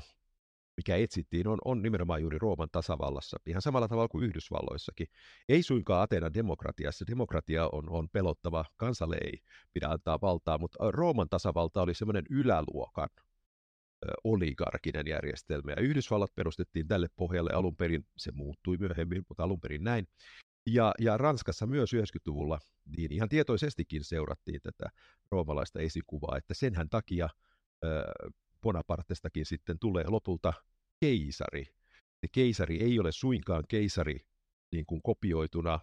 [0.78, 5.08] mikä etsittiin, on, on nimenomaan juuri Rooman tasavallassa, ihan samalla tavalla kuin Yhdysvalloissakin.
[5.50, 7.06] Ei suinkaan Atenan demokratiassa.
[7.08, 9.40] Demokratia on, on pelottava, kansalle ei
[9.74, 13.10] pidä antaa valtaa, mutta Rooman tasavalta oli semmoinen yläluokan
[14.24, 15.72] oligarkinen järjestelmä.
[15.72, 20.08] Ja Yhdysvallat perustettiin tälle pohjalle alun perin, se muuttui myöhemmin, mutta alun perin näin.
[20.66, 22.60] Ja, ja Ranskassa myös 90-luvulla
[22.98, 24.90] niin ihan tietoisestikin seurattiin tätä
[25.32, 27.26] roomalaista esikuvaa, että senhän takia
[27.86, 28.32] äh,
[28.62, 30.54] Bonapartestakin sitten tulee lopulta
[31.00, 31.66] keisari.
[32.24, 34.20] Ja keisari ei ole suinkaan keisari
[34.72, 35.80] niin kuin kopioituna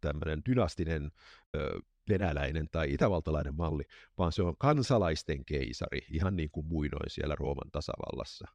[0.00, 1.12] tämmöinen dynastinen
[1.56, 3.84] ö, venäläinen tai itävaltalainen malli,
[4.18, 8.46] vaan se on kansalaisten keisari, ihan niin kuin muinoin siellä Rooman tasavallassa.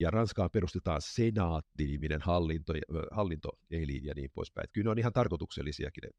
[0.00, 2.72] Ja Ranskaan perustetaan senaatti-niminen hallinto,
[3.10, 4.68] hallintoelin ja niin poispäin.
[4.72, 6.10] Kyllä ne on ihan tarkoituksellisiakin ne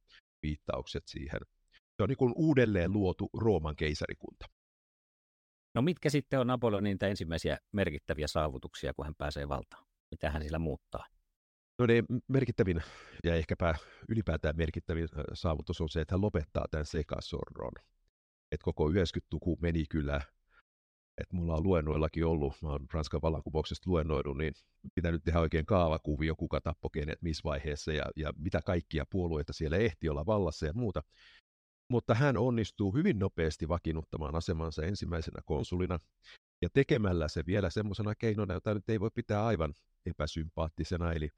[0.42, 1.40] viittaukset siihen.
[1.72, 4.46] Se on niin kuin uudelleen luotu Rooman keisarikunta.
[5.78, 9.86] No mitkä sitten on Napoleonin ensimmäisiä merkittäviä saavutuksia, kun hän pääsee valtaan?
[10.12, 11.06] Mitä hän sillä muuttaa?
[11.80, 12.84] No ne merkittävin
[13.24, 13.76] ja ehkäpä
[14.10, 17.72] ylipäätään merkittävin saavutus on se, että hän lopettaa tämän sekasorron.
[18.52, 20.22] Että koko 90-luku meni kyllä,
[21.18, 24.54] että mulla on luennoillakin ollut, mä oon Ranskan vallankumouksesta luennoinut, niin
[24.96, 29.78] pitänyt tehdä oikein kaavakuvio, kuka tappoi kenet missä vaiheessa ja, ja mitä kaikkia puolueita siellä
[29.78, 31.04] ehti olla vallassa ja muuta.
[31.90, 36.00] Mutta hän onnistuu hyvin nopeasti vakiinnuttamaan asemansa ensimmäisenä konsulina
[36.62, 39.74] ja tekemällä se vielä semmoisena keinona, jota nyt ei voi pitää aivan
[40.06, 41.30] epäsympaattisena, eli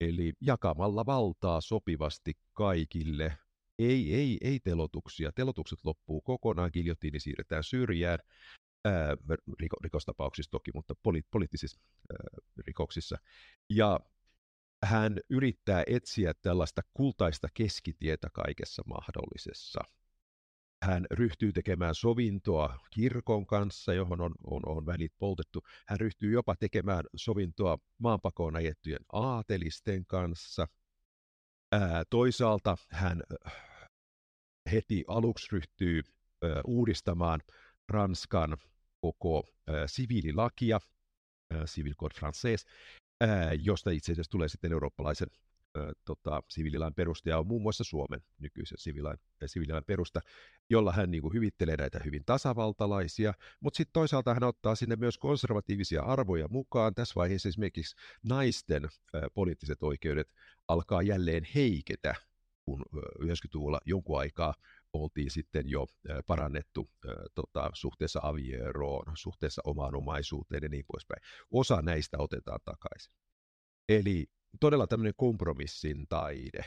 [0.00, 3.38] Eli jakamalla valtaa sopivasti kaikille.
[3.78, 5.32] Ei, ei, ei telotuksia.
[5.32, 8.18] Telotukset loppuu kokonaan, giljotiini siirretään syrjään.
[8.84, 9.16] Ää,
[9.60, 11.80] riko, rikostapauksissa toki, mutta poli, poliittisissa
[12.12, 12.18] ää,
[12.66, 13.16] rikoksissa.
[13.70, 14.00] Ja
[14.86, 19.80] hän yrittää etsiä tällaista kultaista keskitietä kaikessa mahdollisessa
[20.82, 25.62] hän ryhtyy tekemään sovintoa kirkon kanssa, johon on, on, on välit poltettu.
[25.88, 30.66] Hän ryhtyy jopa tekemään sovintoa maanpakoon ajettujen aatelisten kanssa.
[31.72, 33.22] Ää, toisaalta hän
[34.72, 36.02] heti aluksi ryhtyy
[36.42, 37.40] ää, uudistamaan
[37.88, 38.56] Ranskan
[39.00, 40.80] koko ää, siviililakia,
[41.66, 42.64] Civil Code Français,
[43.20, 45.28] ää, josta itse asiassa tulee sitten eurooppalaisen
[46.04, 50.20] tota, siviililain perusta ja on muun muassa Suomen nykyisen siviililain, siviililain perusta,
[50.70, 55.18] jolla hän niin kuin, hyvittelee näitä hyvin tasavaltalaisia, mutta sitten toisaalta hän ottaa sinne myös
[55.18, 56.94] konservatiivisia arvoja mukaan.
[56.94, 58.88] Tässä vaiheessa esimerkiksi naisten ä,
[59.34, 60.32] poliittiset oikeudet
[60.68, 62.14] alkaa jälleen heiketä,
[62.62, 62.84] kun
[63.22, 64.54] 90-luvulla jonkun aikaa
[65.02, 65.86] oltiin sitten jo
[66.26, 66.90] parannettu
[67.34, 71.22] tota, suhteessa avieroon, suhteessa omaan omaisuuteen ja niin poispäin.
[71.50, 73.12] Osa näistä otetaan takaisin.
[73.88, 74.26] Eli
[74.60, 76.64] todella tämmöinen kompromissin taide.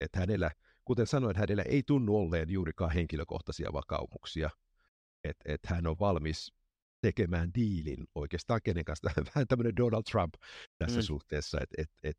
[0.00, 0.50] Että hänellä,
[0.84, 4.50] kuten sanoin, hänellä ei tunnu olleen juurikaan henkilökohtaisia vakaumuksia.
[5.24, 6.52] Että et hän on valmis
[7.00, 9.10] tekemään diilin oikeastaan kenen kanssa.
[9.34, 10.34] Vähän tämmöinen Donald Trump
[10.78, 11.02] tässä mm.
[11.02, 12.18] suhteessa, että et, et,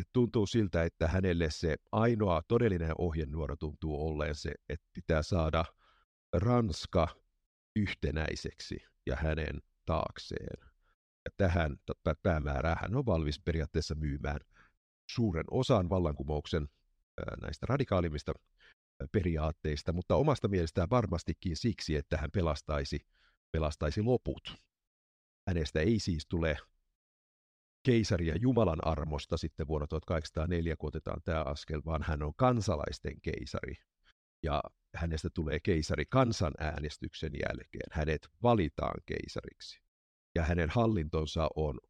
[0.00, 5.64] et tuntuu siltä, että hänelle se ainoa todellinen ohjenuoro tuntuu olleen se, että pitää saada
[6.32, 7.08] Ranska
[7.76, 10.70] yhtenäiseksi ja hänen taakseen
[11.36, 11.76] tähän
[12.22, 14.40] päämäärään hän on valmis periaatteessa myymään
[15.10, 16.68] suuren osan vallankumouksen
[17.42, 18.32] näistä radikaalimmista
[19.12, 23.06] periaatteista, mutta omasta mielestään varmastikin siksi, että hän pelastaisi,
[23.52, 24.56] pelastaisi loput.
[25.48, 26.56] Hänestä ei siis tule
[27.82, 33.74] keisaria Jumalan armosta sitten vuonna 1804, kun otetaan tämä askel, vaan hän on kansalaisten keisari.
[34.42, 34.62] Ja
[34.94, 37.88] hänestä tulee keisari kansanäänestyksen jälkeen.
[37.92, 39.80] Hänet valitaan keisariksi
[40.34, 41.80] ja hänen hallintonsa on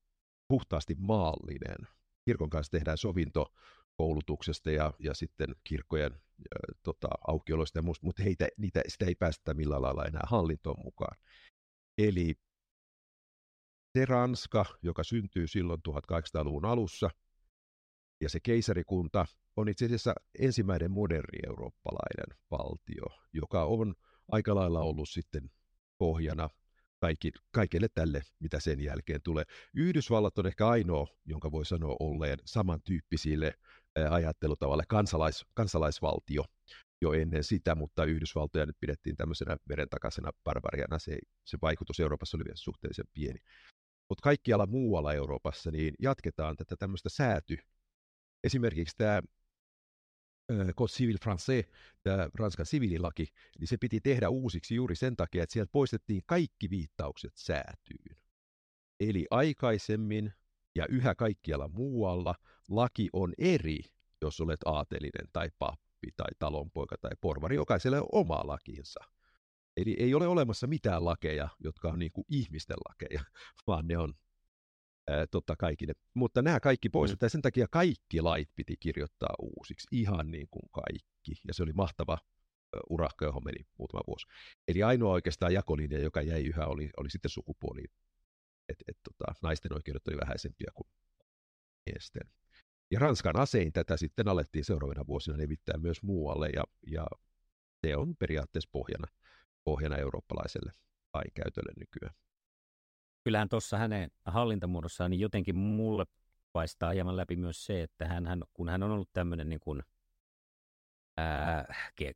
[0.49, 1.89] puhtaasti maallinen.
[2.25, 3.53] Kirkon kanssa tehdään sovinto
[3.97, 6.19] koulutuksesta ja, ja sitten kirkkojen ä,
[6.83, 11.17] tota, aukioloista ja muusta, mutta heitä, niitä, sitä ei päästä millään lailla enää hallintoon mukaan.
[11.99, 12.35] Eli
[13.99, 17.11] se Ranska, joka syntyy silloin 1800-luvun alussa,
[18.21, 19.27] ja se keisarikunta
[19.57, 23.95] on itse asiassa ensimmäinen moderni eurooppalainen valtio, joka on
[24.29, 25.51] aika lailla ollut sitten
[25.99, 26.49] pohjana
[27.01, 29.45] kaikki, kaikille tälle, mitä sen jälkeen tulee.
[29.75, 33.55] Yhdysvallat on ehkä ainoa, jonka voi sanoa olleen samantyyppisille
[34.11, 36.45] ajattelutavalle kansalais, kansalaisvaltio
[37.03, 40.99] jo ennen sitä, mutta Yhdysvaltoja nyt pidettiin tämmöisenä verentakaisena barbariana.
[40.99, 43.39] Se, se vaikutus Euroopassa oli vielä suhteellisen pieni.
[44.11, 47.59] Mutta kaikkialla muualla Euroopassa niin jatketaan tätä tämmöistä sääty.
[48.45, 49.23] Esimerkiksi tämä
[50.73, 51.71] Code Civil Français,
[52.03, 53.27] tämä Ranskan siviililaki,
[53.59, 58.17] niin se piti tehdä uusiksi juuri sen takia, että sieltä poistettiin kaikki viittaukset säätyyn.
[59.01, 60.33] Eli aikaisemmin
[60.75, 62.35] ja yhä kaikkialla muualla
[62.69, 63.81] laki on eri,
[64.23, 67.57] jos olet aatelinen tai pappi tai talonpoika tai porvari.
[67.57, 69.01] Jokaiselle on oma lakinsa.
[69.77, 73.25] Eli ei ole olemassa mitään lakeja, jotka on niin kuin ihmisten lakeja,
[73.67, 74.15] vaan ne on
[75.09, 75.93] ää, totta kaikille.
[76.15, 77.31] Mutta nämä kaikki poistettiin, mm.
[77.31, 81.33] sen takia kaikki lait piti kirjoittaa uusiksi, ihan niin kuin kaikki.
[81.49, 82.19] Ja se oli mahtava
[82.91, 84.27] urakka, johon meni muutama vuosi.
[84.69, 87.85] Eli ainoa oikeastaan jakolinja, joka jäi yhä, oli, oli sitten sukupuoli.
[88.69, 90.89] Et, et, tota, naisten oikeudet oli vähäisempiä kuin
[91.87, 92.31] miesten.
[92.91, 97.07] Ja Ranskan asein tätä sitten alettiin seuraavina vuosina levittää myös muualle, ja, ja
[97.87, 99.07] se on periaatteessa pohjana,
[99.65, 100.73] pohjana eurooppalaiselle
[101.15, 102.15] lainkäytölle nykyään
[103.25, 106.05] kyllähän tuossa hänen hallintamuodossaan niin jotenkin mulle
[106.53, 109.83] paistaa hieman läpi myös se, että hän, hän kun hän on ollut tämmöinen niin kuin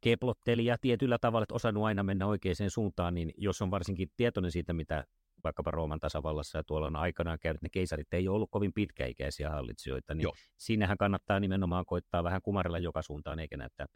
[0.01, 4.51] keplotteli ja tietyllä tavalla, että osannut aina mennä oikeaan suuntaan, niin jos on varsinkin tietoinen
[4.51, 5.05] siitä, mitä
[5.45, 9.51] vaikkapa Rooman tasavallassa ja tuolla on aikanaan käynyt, ne keisarit ei ole ollut kovin pitkäikäisiä
[9.51, 10.33] hallitsijoita, niin Joo.
[10.57, 13.87] siinähän kannattaa nimenomaan koittaa vähän kumarilla joka suuntaan, eikä näyttää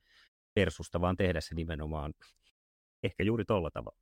[0.54, 2.12] persusta, vaan tehdä se nimenomaan
[3.02, 3.98] ehkä juuri tuolla tavalla.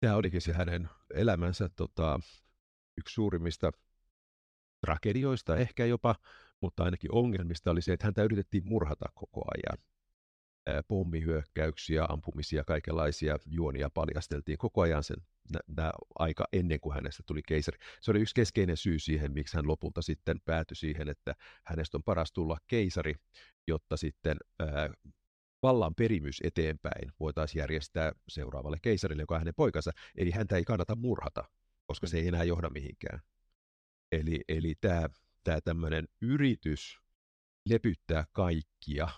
[0.00, 2.20] Tämä olikin se hänen elämänsä tota,
[2.98, 3.72] yksi suurimmista
[4.80, 6.14] tragedioista ehkä jopa,
[6.60, 9.84] mutta ainakin ongelmista oli se, että häntä yritettiin murhata koko ajan.
[10.88, 15.16] Pommihyökkäyksiä, ampumisia, kaikenlaisia juonia paljasteltiin koko ajan sen
[15.76, 17.78] nä, aika ennen kuin hänestä tuli keisari.
[18.00, 22.02] Se oli yksi keskeinen syy siihen, miksi hän lopulta sitten päätyi siihen, että hänestä on
[22.02, 23.14] paras tulla keisari,
[23.66, 24.90] jotta sitten ää,
[25.62, 29.90] vallan perimys eteenpäin voitaisiin järjestää seuraavalle keisarille, joka on hänen poikansa.
[30.16, 31.44] Eli häntä ei kannata murhata,
[31.86, 33.20] koska se ei enää johda mihinkään.
[34.12, 35.08] Eli, eli tämä,
[35.44, 36.98] tämä tämmöinen yritys
[37.68, 39.08] lepyttää kaikkia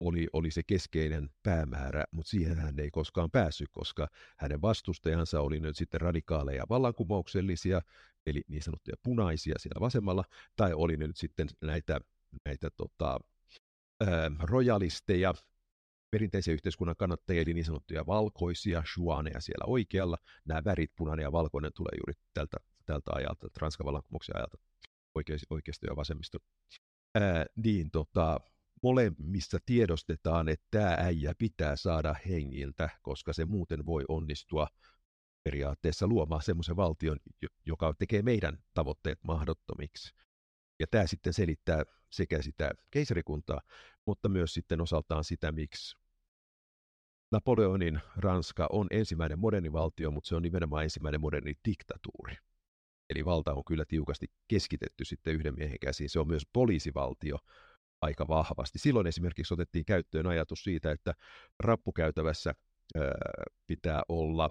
[0.00, 4.08] oli, oli se keskeinen päämäärä, mutta siihen hän ei koskaan päässyt, koska
[4.38, 7.82] hänen vastustajansa oli nyt sitten radikaaleja vallankumouksellisia,
[8.26, 10.24] eli niin sanottuja punaisia siellä vasemmalla,
[10.56, 12.00] tai oli nyt sitten näitä,
[12.44, 13.20] näitä tota,
[14.00, 15.34] ää, rojalisteja,
[16.10, 20.18] perinteisen yhteiskunnan kannattajia, eli niin sanottuja valkoisia shuaneja siellä oikealla.
[20.44, 24.58] Nämä värit, punainen ja valkoinen, tulee juuri tältä, tältä ajalta, Ranskan vallankumouksen ajalta,
[25.50, 26.38] oikeisto ja vasemmisto.
[27.14, 28.40] Ää, niin tota,
[28.82, 34.66] molemmissa tiedostetaan, että tämä äijä pitää saada hengiltä, koska se muuten voi onnistua
[35.44, 37.18] periaatteessa luomaan semmoisen valtion,
[37.66, 40.14] joka tekee meidän tavoitteet mahdottomiksi.
[40.84, 43.60] Ja tämä sitten selittää sekä sitä keisarikuntaa,
[44.06, 45.96] mutta myös sitten osaltaan sitä, miksi
[47.32, 52.36] Napoleonin Ranska on ensimmäinen moderni valtio, mutta se on nimenomaan ensimmäinen moderni diktatuuri.
[53.10, 56.10] Eli valta on kyllä tiukasti keskitetty sitten yhden miehen käsiin.
[56.10, 57.38] Se on myös poliisivaltio
[58.02, 58.78] aika vahvasti.
[58.78, 61.14] Silloin esimerkiksi otettiin käyttöön ajatus siitä, että
[61.60, 62.54] rappukäytävässä
[62.96, 63.12] ää,
[63.66, 64.50] pitää olla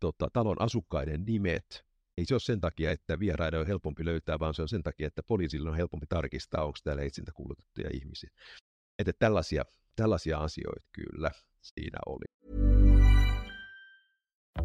[0.00, 1.89] tota, talon asukkaiden nimet
[2.20, 5.06] ei se ole sen takia, että vieraiden on helpompi löytää, vaan se on sen takia,
[5.06, 8.30] että poliisille on helpompi tarkistaa, onko täällä etsintäkuulutettuja ihmisiä.
[8.98, 9.64] Että tällaisia,
[9.96, 11.30] tällaisia asioita kyllä
[11.60, 12.24] siinä oli.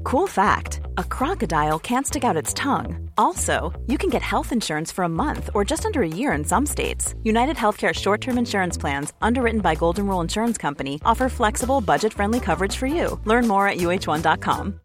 [0.04, 3.10] Cool fact a crocodile can't stick out its tongue.
[3.18, 6.44] Also, you can get health insurance for a month or just under a year in
[6.44, 7.16] some states.
[7.24, 12.14] United Healthcare short term insurance plans, underwritten by Golden Rule Insurance Company, offer flexible, budget
[12.14, 13.20] friendly coverage for you.
[13.26, 14.85] Learn more at uh1.com.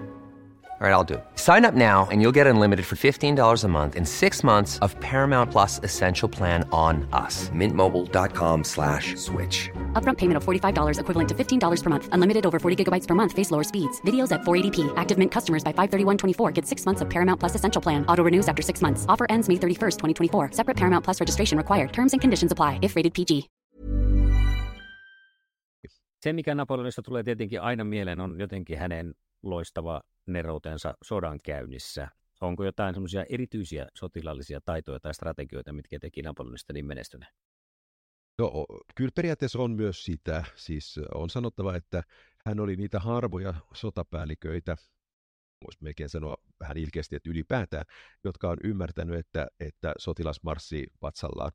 [0.81, 1.23] All right, I'll do it.
[1.35, 4.99] Sign up now and you'll get unlimited for $15 a month in six months of
[4.99, 7.49] Paramount Plus Essential Plan on us.
[7.49, 9.69] Mintmobile.com slash switch.
[9.93, 12.09] Upfront payment of $45 equivalent to $15 per month.
[12.13, 13.31] Unlimited over 40 gigabytes per month.
[13.31, 14.01] Face lower speeds.
[14.07, 14.91] Videos at 480p.
[14.97, 18.03] Active Mint customers by 531.24 get six months of Paramount Plus Essential Plan.
[18.07, 19.05] Auto renews after six months.
[19.07, 20.49] Offer ends May 31st, 2024.
[20.53, 21.93] Separate Paramount Plus registration required.
[21.93, 23.49] Terms and conditions apply if rated PG.
[26.23, 32.07] Se, mikä Napoleonista tulee tietenkin aina mieleen, on jotenkin hänen loistava neroutensa sodan käynnissä.
[32.41, 37.33] Onko jotain semmoisia erityisiä sotilaallisia taitoja tai strategioita, mitkä teki Napoleonista niin menestyneen?
[38.37, 40.43] No, kyllä periaatteessa on myös sitä.
[40.55, 42.03] Siis on sanottava, että
[42.45, 44.77] hän oli niitä harvoja sotapäälliköitä,
[45.65, 47.85] voisi melkein sanoa vähän ilkeästi, että ylipäätään,
[48.23, 51.51] jotka on ymmärtänyt, että, että sotilasmarssi vatsallaan.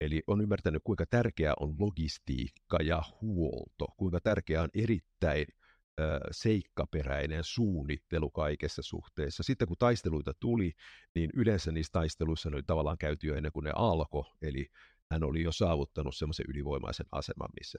[0.00, 5.46] Eli on ymmärtänyt, kuinka tärkeää on logistiikka ja huolto, kuinka tärkeää on erittäin
[6.30, 9.42] seikkaperäinen suunnittelu kaikessa suhteessa.
[9.42, 10.72] Sitten kun taisteluita tuli,
[11.14, 14.66] niin yleensä niissä taisteluissa ne oli tavallaan käyty jo ennen kuin ne alkoi, eli
[15.10, 17.78] hän oli jo saavuttanut semmoisen ylivoimaisen aseman, missä.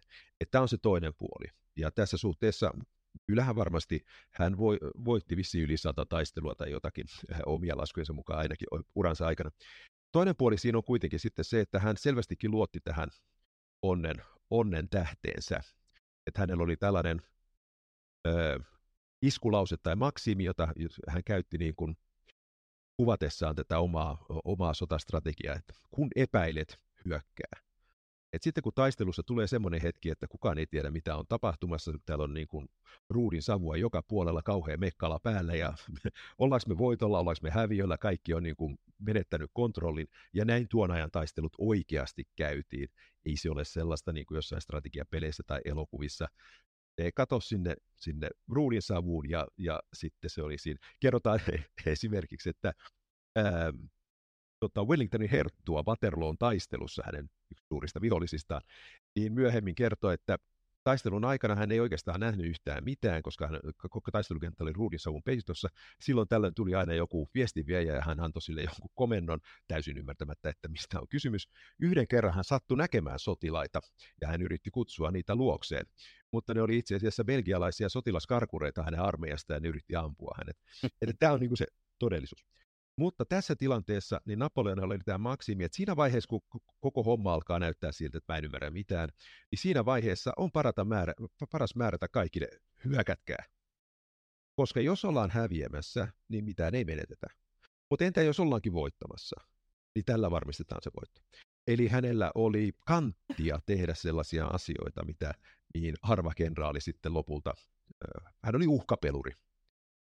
[0.52, 1.46] Tämä on se toinen puoli.
[1.78, 2.72] Ja tässä suhteessa
[3.28, 7.06] kyllähän varmasti hän voi, voitti vissi yli sata taistelua tai jotakin
[7.46, 9.50] omia laskujensa mukaan ainakin uransa aikana.
[10.12, 13.10] Toinen puoli siinä on kuitenkin sitten se, että hän selvästikin luotti tähän
[13.82, 14.16] onnen,
[14.50, 15.62] onnen tähteensä.
[16.28, 17.22] Että hänellä oli tällainen
[18.28, 18.60] ö,
[19.22, 20.68] iskulause tai maksimi, jota
[21.08, 21.98] hän käytti niin kuin
[22.98, 27.62] kuvatessaan tätä omaa, omaa sotastrategiaa, että kun epäilet, hyökkää.
[28.34, 32.24] Et sitten kun taistelussa tulee semmoinen hetki, että kukaan ei tiedä mitä on tapahtumassa, täällä
[32.24, 32.70] on niin kuin
[33.10, 35.74] ruudin savua joka puolella kauhean mekkala päällä ja
[36.38, 40.92] ollaanko me voitolla, ollaanko me häviöllä, kaikki on niin kuin menettänyt kontrollin ja näin tuon
[40.92, 42.90] ajan taistelut oikeasti käytiin.
[43.26, 46.28] Ei se ole sellaista niin kuin jossain strategiapeleissä tai elokuvissa,
[47.04, 50.80] ei kato sinne, sinne ruudin savuun ja, ja sitten se oli siinä.
[51.00, 51.40] Kerrotaan
[51.86, 52.74] esimerkiksi, että
[53.36, 53.74] ää,
[54.60, 58.62] tota Wellingtonin herttua Waterloon taistelussa hänen yksi suurista vihollisistaan,
[59.16, 60.38] niin myöhemmin kertoi, että
[60.84, 63.60] taistelun aikana hän ei oikeastaan nähnyt yhtään mitään, koska hän,
[63.90, 65.68] koko taistelukenttä oli ruudissavun peitossa.
[66.02, 70.68] Silloin tällöin tuli aina joku viestinviejä ja hän antoi sille jonkun komennon täysin ymmärtämättä, että
[70.68, 71.50] mistä on kysymys.
[71.80, 73.80] Yhden kerran hän sattui näkemään sotilaita
[74.22, 75.86] ja hän yritti kutsua niitä luokseen.
[76.32, 80.58] Mutta ne oli itse asiassa belgialaisia sotilaskarkureita hänen armeijasta ja ne yritti ampua hänet.
[81.02, 81.66] Että tämä on niin kuin se
[82.00, 82.46] todellisuus.
[83.02, 86.42] Mutta tässä tilanteessa niin Napoleon oli tämä maksimi, että siinä vaiheessa, kun
[86.80, 89.10] koko homma alkaa näyttää siltä, että mä en ymmärrä mitään,
[89.52, 91.14] niin siinä vaiheessa on parata määrä,
[91.52, 92.48] paras määrätä kaikille
[92.86, 93.46] hyökätkää.
[94.56, 97.28] Koska jos ollaan häviämässä, niin mitään ei menetetä.
[97.90, 99.42] Mutta entä jos ollaankin voittamassa,
[99.96, 101.22] niin tällä varmistetaan se voitto.
[101.68, 105.34] Eli hänellä oli kanttia tehdä sellaisia asioita, mitä
[105.74, 107.54] mihin harva kenraali sitten lopulta,
[108.44, 109.32] hän oli uhkapeluri,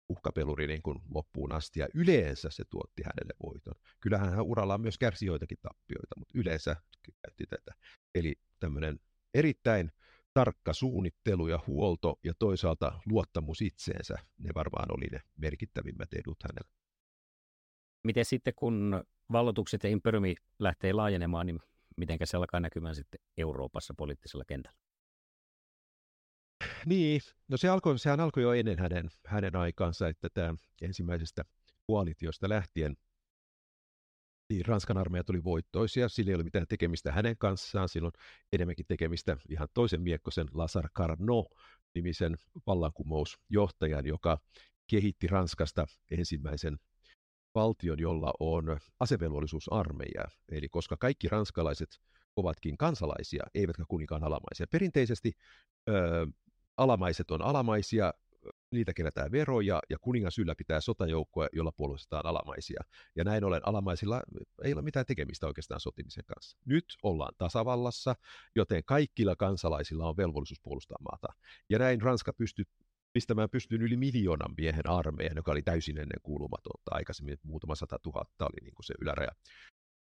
[0.10, 3.74] uhkapeluri niin kuin loppuun asti, ja yleensä se tuotti hänelle voiton.
[3.99, 6.76] Kyllähän hän urallaan myös kärsi joitakin tappioita, mutta yleensä
[7.24, 7.74] käytti tätä.
[8.16, 8.99] Eli tämmöinen
[9.34, 9.91] erittäin
[10.34, 16.70] tarkka suunnittelu ja huolto ja toisaalta luottamus itseensä, ne varmaan oli ne merkittävimmät edut hänelle.
[18.03, 21.60] Miten sitten, kun vallotukset ja imperiumi lähtee laajenemaan, niin
[21.97, 24.88] miten se alkaa näkymään sitten Euroopassa poliittisella kentällä?
[26.86, 31.45] Niin, no se alkoi, sehän alkoi jo ennen hänen, hänen aikansa, että tämä ensimmäisestä
[31.88, 32.97] koalitiosta lähtien
[34.49, 38.13] niin Ranskan armeija tuli voittoisia, sillä ei ole mitään tekemistä hänen kanssaan, silloin
[38.53, 41.47] enemmänkin tekemistä ihan toisen miekkosen Lazar Carnot
[41.95, 44.38] nimisen vallankumousjohtajan, joka
[44.88, 46.77] kehitti Ranskasta ensimmäisen
[47.55, 50.23] valtion, jolla on asevelvollisuusarmeija.
[50.51, 51.89] Eli koska kaikki ranskalaiset
[52.36, 54.67] ovatkin kansalaisia, eivätkä kuninkaan alamaisia.
[54.71, 55.32] Perinteisesti
[56.80, 58.13] alamaiset on alamaisia,
[58.71, 62.84] niitä kerätään veroja ja kuningas ylläpitää sotajoukkoa, jolla puolustetaan alamaisia.
[63.15, 64.21] Ja näin ollen alamaisilla
[64.63, 66.57] ei ole mitään tekemistä oikeastaan sotimisen kanssa.
[66.65, 68.15] Nyt ollaan tasavallassa,
[68.55, 71.27] joten kaikilla kansalaisilla on velvollisuus puolustaa maata.
[71.69, 72.65] Ja näin Ranska pystyi
[73.13, 76.91] pistämään pystyyn yli miljoonan miehen armeijan, joka oli täysin ennen kuulumatonta.
[76.91, 79.32] Aikaisemmin muutama sata tuhatta oli niin kuin se yläraja.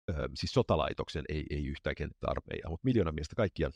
[0.09, 3.73] Öö, siis sotalaitoksen, ei, ei yhtään kenttäarmeijaa, mutta miljoona miestä kaikkiaan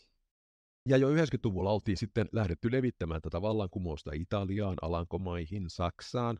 [0.86, 6.40] ja jo 90-luvulla oltiin sitten lähdetty levittämään tätä vallankumousta Italiaan, Alankomaihin, Saksaan.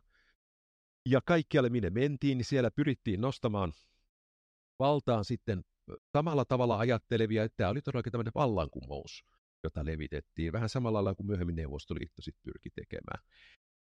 [1.08, 3.72] Ja kaikkialle minne mentiin, niin siellä pyrittiin nostamaan
[4.78, 5.64] valtaan sitten
[6.12, 9.24] samalla tavalla ajattelevia, että tämä oli todellakin tämmöinen vallankumous,
[9.64, 10.52] jota levitettiin.
[10.52, 13.24] Vähän samalla lailla kuin myöhemmin Neuvostoliitto sitten pyrki tekemään.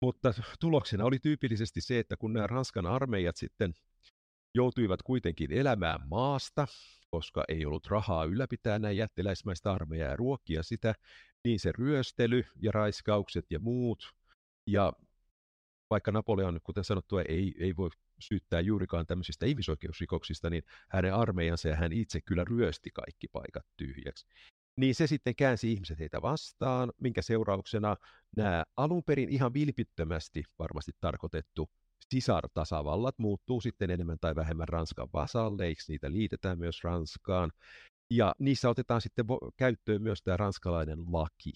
[0.03, 3.75] Mutta tuloksena oli tyypillisesti se, että kun nämä Ranskan armeijat sitten
[4.55, 6.67] joutuivat kuitenkin elämään maasta,
[7.11, 10.95] koska ei ollut rahaa ylläpitää näin jättiläismäistä armeijaa ja ruokkia sitä,
[11.45, 14.15] niin se ryöstely ja raiskaukset ja muut,
[14.67, 14.93] ja
[15.91, 17.91] vaikka Napoleon, kuten sanottua, ei, ei voi
[18.21, 24.27] syyttää juurikaan tämmöisistä ihmisoikeusrikoksista, niin hänen armeijansa ja hän itse kyllä ryösti kaikki paikat tyhjäksi.
[24.77, 27.97] Niin se sitten käänsi ihmiset heitä vastaan, minkä seurauksena
[28.37, 31.71] nämä alun perin ihan vilpittömästi varmasti tarkoitettu
[32.15, 37.53] sisartasavallat muuttuu sitten enemmän tai vähemmän Ranskan vasalleiksi, niitä liitetään myös Ranskaan,
[38.11, 41.53] ja niissä otetaan sitten käyttöön myös tämä ranskalainen laki.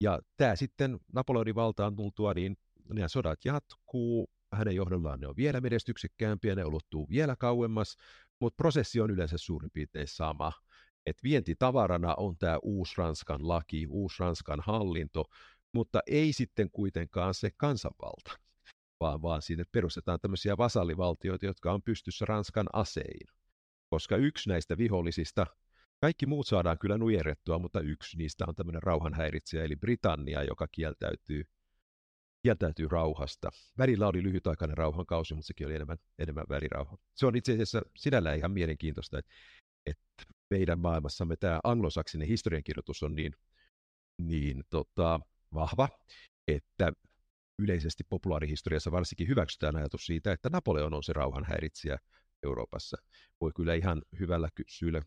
[0.00, 2.56] Ja tämä sitten Napoleonin valtaan tultua, niin
[2.94, 7.96] nämä sodat jatkuu, hänen johdollaan ne on vielä menestyksekkäämpiä, ne ulottuu vielä kauemmas,
[8.40, 10.52] mutta prosessi on yleensä suurin piirtein sama.
[11.06, 15.24] Et vientitavarana on tämä uusi Ranskan laki, uusi Ranskan hallinto,
[15.72, 18.47] mutta ei sitten kuitenkaan se kansanvalta
[19.00, 23.28] vaan, vaan sinne perustetaan tämmöisiä vasallivaltioita, jotka on pystyssä Ranskan asein.
[23.90, 25.46] Koska yksi näistä vihollisista,
[26.00, 31.44] kaikki muut saadaan kyllä nujerrettua, mutta yksi niistä on tämmöinen rauhanhäiritsijä, eli Britannia, joka kieltäytyy,
[32.42, 33.48] kieltäytyy rauhasta.
[33.78, 36.98] Välillä oli lyhytaikainen rauhankausi, mutta sekin oli enemmän, enemmän välirauha.
[37.14, 39.30] Se on itse asiassa sinällään ihan mielenkiintoista, että,
[39.86, 43.34] että meidän maailmassamme tämä anglosaksinen historiankirjoitus on niin,
[44.22, 45.20] niin tota,
[45.54, 45.88] vahva,
[46.48, 46.92] että
[47.58, 51.98] yleisesti populaarihistoriassa varsinkin hyväksytään ajatus siitä, että Napoleon on se rauhanhäiritsijä
[52.42, 52.96] Euroopassa.
[53.40, 55.02] Voi kyllä ihan hyvällä syyllä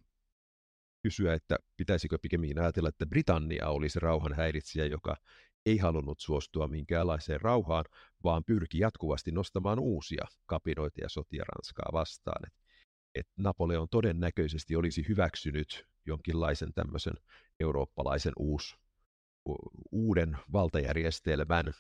[1.04, 5.18] kysyä, että pitäisikö pikemmin ajatella, että Britannia oli se rauhanhäiritsijä, joka
[5.66, 7.86] ei halunnut suostua minkäänlaiseen rauhaan,
[8.24, 12.42] vaan pyrki jatkuvasti nostamaan uusia kapinoita ja sotia Ranskaa vastaan.
[12.48, 12.54] Et,
[13.16, 17.14] et Napoleon todennäköisesti olisi hyväksynyt jonkinlaisen tämmöisen
[17.60, 18.78] eurooppalaisen uus,
[19.92, 21.74] uuden valtajärjestelmän,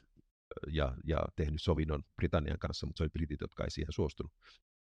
[0.67, 4.31] ja, ja tehnyt sovinnon Britannian kanssa, mutta se oli britit, jotka ei siihen suostunut.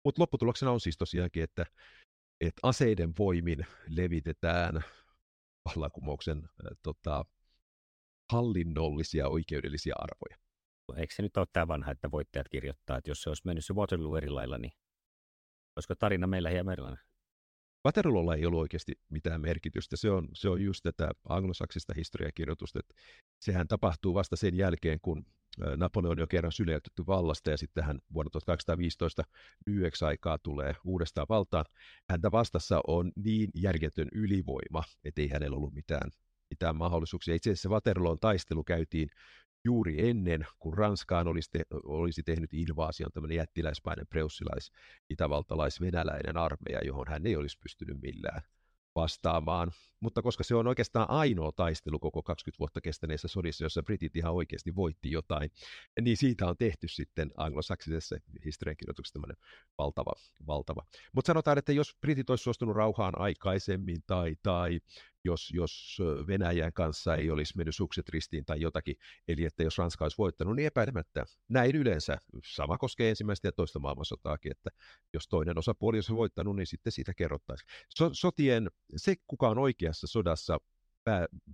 [0.05, 1.67] Mutta lopputuloksena on siis tosiaankin, että,
[2.41, 4.85] että aseiden voimin levitetään
[5.65, 7.25] vallankumouksen äh, tota,
[8.33, 10.39] hallinnollisia oikeudellisia arvoja.
[10.97, 13.75] Eikö se nyt ole tämä vanha, että voittajat kirjoittaa, että jos se olisi mennyt se
[13.75, 14.73] Waterloo eri lailla, niin
[15.77, 17.05] olisiko tarina meillä hieman erilainen?
[17.87, 19.97] Waterloolla ei ollut oikeasti mitään merkitystä.
[19.97, 22.95] Se on, se on just tätä anglosaksista historiakirjoitusta, että
[23.41, 25.27] sehän tapahtuu vasta sen jälkeen, kun
[25.77, 29.23] Napoleon on jo kerran syleiltetty vallasta ja sitten hän vuonna 1815
[29.67, 31.65] lyhyeksi aikaa tulee uudestaan valtaan.
[32.11, 36.11] Häntä vastassa on niin järjetön ylivoima, ettei hänellä ollut mitään,
[36.51, 37.35] mitään mahdollisuuksia.
[37.35, 39.09] Itse asiassa Waterloon taistelu käytiin
[39.65, 44.73] juuri ennen, kun Ranskaan olisi, te, olisi tehnyt invaasion tämmöinen jättiläispäinen preussilais,
[45.11, 48.43] itävaltalais, venäläinen armeija, johon hän ei olisi pystynyt millään
[48.95, 49.71] vastaamaan.
[50.01, 54.35] Mutta koska se on oikeastaan ainoa taistelu koko 20 vuotta kestäneessä sodissa, jossa britit ihan
[54.35, 55.51] oikeasti voitti jotain,
[56.01, 59.37] niin siitä on tehty sitten anglosaksisessa historiankirjoituksessa tämmöinen
[59.79, 60.13] valtava,
[60.47, 60.83] valtava.
[61.13, 64.81] Mutta sanotaan, että jos britit olisi suostunut rauhaan aikaisemmin tai, tai
[65.25, 68.97] jos, jos Venäjän kanssa ei olisi mennyt sukset ristiin tai jotakin,
[69.29, 72.19] eli että jos Ranska olisi voittanut, niin epäilemättä näin yleensä.
[72.45, 74.71] Sama koskee ensimmäistä ja toista maailmansotaakin, että
[75.15, 77.69] jos toinen osapuoli olisi voittanut, niin sitten siitä kerrottaisiin.
[77.89, 79.59] So, sotien, se kuka on
[79.89, 80.59] oikeassa sodassa,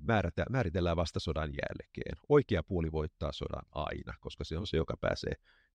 [0.03, 2.17] määrätä, määritellään vasta sodan jälkeen.
[2.29, 5.33] Oikea puoli voittaa sodan aina, koska se on se, joka pääsee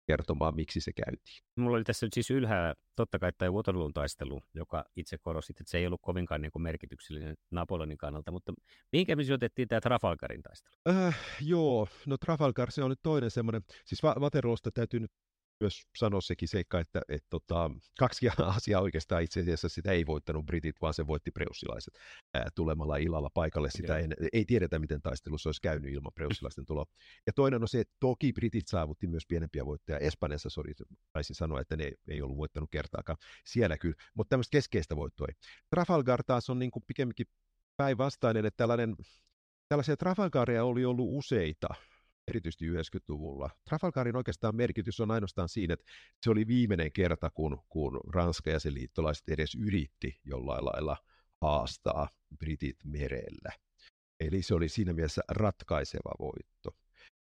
[0.07, 1.45] kertomaan, miksi se käytiin.
[1.57, 5.71] Mulla oli tässä nyt siis ylhäällä totta kai tämä Waterloon taistelu, joka itse korosti, että
[5.71, 8.53] se ei ollut kovinkaan niin kuin merkityksellinen Napoleonin kannalta, mutta
[8.93, 10.75] mihinkä me sijoitettiin tämä Trafalgarin taistelu?
[10.89, 15.13] Äh, joo, no Trafalgar se on nyt toinen semmoinen, siis Waterloosta täytyy nyt
[15.61, 18.27] myös sanoa sekin seikka, että et, tota, kaksi
[18.57, 21.95] asiaa oikeastaan itse asiassa sitä ei voittanut britit, vaan se voitti preussilaiset
[22.35, 23.71] ää, tulemalla illalla paikalle.
[23.71, 26.87] Sitä en, ei tiedetä, miten taistelussa olisi käynyt ilman preussilaisten tuloa.
[27.27, 29.99] Ja toinen on se, että toki britit saavutti myös pienempiä voittoja.
[29.99, 30.73] Espanjassa sori,
[31.13, 33.19] taisin sanoa, että ne ei ollut voittanut kertaakaan.
[33.45, 35.35] Siellä kyllä, mutta tämmöistä keskeistä voittoa ei.
[35.71, 37.27] Trafalgar taas on niin kuin pikemminkin
[37.77, 38.97] päinvastainen, että tällainen,
[39.69, 41.69] tällaisia Trafalgaria oli ollut useita
[42.29, 43.51] erityisesti 90-luvulla.
[43.69, 45.87] Trafalgarin oikeastaan merkitys on ainoastaan siinä, että
[46.23, 50.97] se oli viimeinen kerta, kun, kun Ranska ja sen liittolaiset edes yritti jollain lailla
[51.43, 52.09] haastaa
[52.39, 53.53] Britit merellä.
[54.21, 56.77] Eli se oli siinä mielessä ratkaiseva voitto.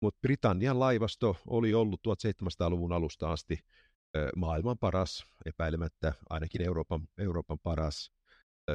[0.01, 3.59] Mutta Britannian laivasto oli ollut 1700-luvun alusta asti
[4.35, 8.11] maailman paras, epäilemättä ainakin Euroopan, Euroopan paras.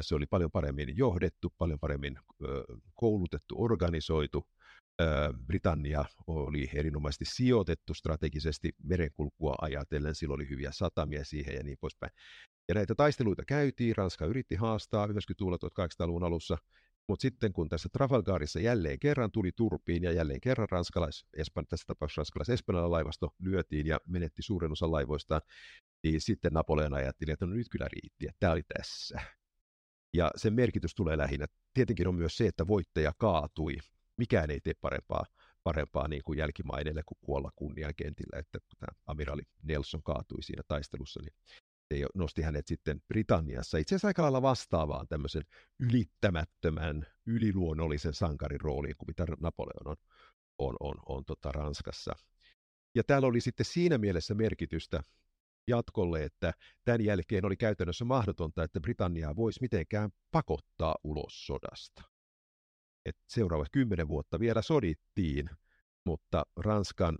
[0.01, 2.19] Se oli paljon paremmin johdettu, paljon paremmin
[2.95, 4.47] koulutettu, organisoitu
[5.47, 12.11] Britannia oli erinomaisesti sijoitettu strategisesti merenkulkua ajatellen, sillä oli hyviä satamia siihen ja niin poispäin.
[12.67, 16.57] Ja näitä taisteluita käytiin, Ranska yritti haastaa 90-luvulla 1800-luvun alussa,
[17.07, 21.85] mutta sitten kun tässä Trafalgarissa jälleen kerran tuli turpiin ja jälleen kerran ranskalais, Espan, tässä
[21.87, 25.41] tapauksessa ranskalais-espanjalainen laivasto lyötiin ja menetti suuren osan laivoistaan,
[26.03, 29.21] niin sitten Napoleon ajatteli, että no nyt kyllä riitti, että tämä oli tässä.
[30.13, 31.47] Ja sen merkitys tulee lähinnä.
[31.73, 33.77] Tietenkin on myös se, että voittaja kaatui
[34.19, 35.25] mikään ei tee parempaa,
[35.63, 41.33] parempaa niin kuin jälkimaineille kuin kuolla kunniakentillä, että tämä amiraali Nelson kaatui siinä taistelussa, niin
[41.93, 45.43] se nosti hänet sitten Britanniassa itse asiassa aika lailla vastaavaan tämmöisen
[45.79, 49.95] ylittämättömän, yliluonnollisen sankarin rooliin kuin mitä Napoleon on,
[50.57, 52.15] on, on, on tota Ranskassa.
[52.95, 55.03] Ja täällä oli sitten siinä mielessä merkitystä
[55.67, 56.53] jatkolle, että
[56.85, 62.08] tämän jälkeen oli käytännössä mahdotonta, että Britanniaa voisi mitenkään pakottaa ulos sodasta
[63.05, 65.49] että seuraavat kymmenen vuotta vielä sodittiin,
[66.05, 67.17] mutta Ranskan,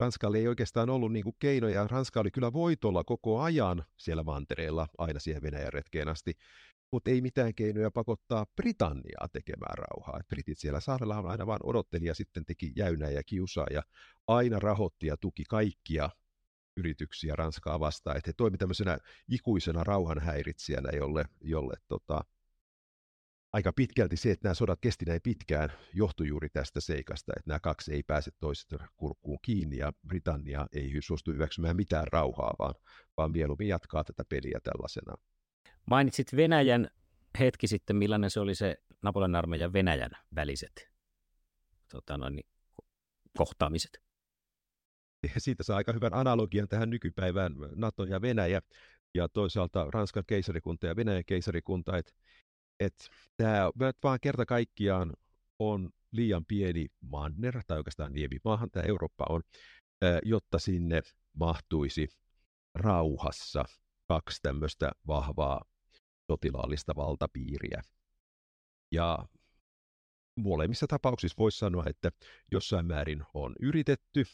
[0.00, 1.86] Ranskalle ei oikeastaan ollut niin kuin keinoja.
[1.86, 6.32] Ranska oli kyllä voitolla koko ajan siellä mantereella, aina siihen Venäjän retkeen asti,
[6.92, 10.20] mutta ei mitään keinoja pakottaa Britanniaa tekemään rauhaa.
[10.20, 13.82] Et Britit siellä saarella aina vain odotteli ja sitten teki jäynää ja kiusaa ja
[14.26, 16.10] aina rahoitti ja tuki kaikkia
[16.76, 18.98] yrityksiä Ranskaa vastaan, että he toimi tämmöisenä
[19.28, 22.24] ikuisena rauhanhäiritsijänä, jolle, jolle tota,
[23.52, 27.60] aika pitkälti se, että nämä sodat kesti näin pitkään, johtui juuri tästä seikasta, että nämä
[27.60, 32.74] kaksi ei pääse toisesta kurkkuun kiinni ja Britannia ei suostu hyväksymään mitään rauhaa, vaan,
[33.16, 35.14] vaan mieluummin jatkaa tätä peliä tällaisena.
[35.90, 36.90] Mainitsit Venäjän
[37.38, 40.88] hetki sitten, millainen se oli se Napoleon armeijan Venäjän väliset
[41.88, 42.40] tota noin,
[43.38, 44.02] kohtaamiset.
[45.38, 48.62] Siitä saa aika hyvän analogian tähän nykypäivään NATO ja Venäjä
[49.14, 52.12] ja toisaalta Ranskan keisarikunta ja Venäjän keisarikunta, että
[52.80, 53.04] että
[53.36, 53.70] tämä
[54.02, 55.12] vaan kerta kaikkiaan
[55.58, 59.42] on liian pieni manner, tai oikeastaan niemimaahan tämä Eurooppa on,
[60.24, 61.02] jotta sinne
[61.38, 62.08] mahtuisi
[62.74, 63.64] rauhassa
[64.08, 65.64] kaksi tämmöistä vahvaa
[66.30, 67.82] sotilaallista valtapiiriä.
[68.92, 69.18] Ja
[70.36, 72.10] molemmissa tapauksissa voisi sanoa, että
[72.52, 74.24] jossain määrin on yritetty,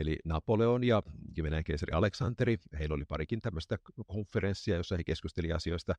[0.00, 1.02] eli Napoleon ja
[1.42, 5.94] Venäjän keisari Aleksanteri, heillä oli parikin tämmöistä konferenssia, jossa he keskusteli asioista,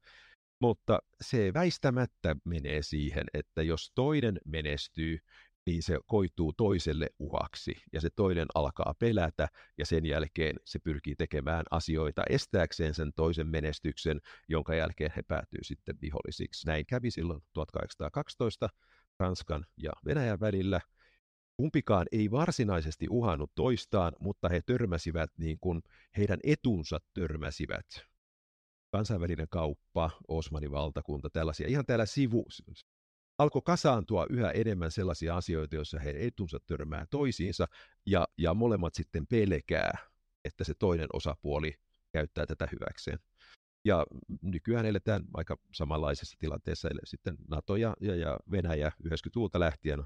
[0.59, 5.19] mutta se väistämättä menee siihen, että jos toinen menestyy,
[5.65, 9.47] niin se koituu toiselle uhaksi ja se toinen alkaa pelätä
[9.77, 15.59] ja sen jälkeen se pyrkii tekemään asioita estääkseen sen toisen menestyksen, jonka jälkeen he päätyy
[15.63, 16.67] sitten vihollisiksi.
[16.67, 18.69] Näin kävi silloin 1812
[19.19, 20.81] Ranskan ja Venäjän välillä.
[21.57, 25.81] Kumpikaan ei varsinaisesti uhannut toistaan, mutta he törmäsivät niin kuin
[26.17, 27.85] heidän etunsa törmäsivät.
[28.91, 32.45] Kansainvälinen kauppa, Osmanin valtakunta, tällaisia ihan täällä sivu,
[33.37, 37.67] alkoi kasaantua yhä enemmän sellaisia asioita, joissa he etunsa törmää toisiinsa,
[38.05, 39.97] ja, ja molemmat sitten pelkää,
[40.45, 41.73] että se toinen osapuoli
[42.11, 43.19] käyttää tätä hyväkseen.
[43.85, 44.05] Ja
[44.41, 50.03] nykyään eletään aika samanlaisessa tilanteessa, eli sitten NATO ja, ja, ja Venäjä 90-luvulta lähtien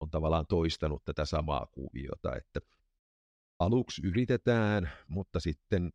[0.00, 2.60] on tavallaan toistanut tätä samaa kuviota, että
[3.58, 5.90] aluksi yritetään, mutta sitten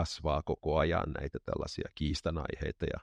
[0.00, 3.00] kasvaa koko ajan näitä tällaisia kiistanaiheita ja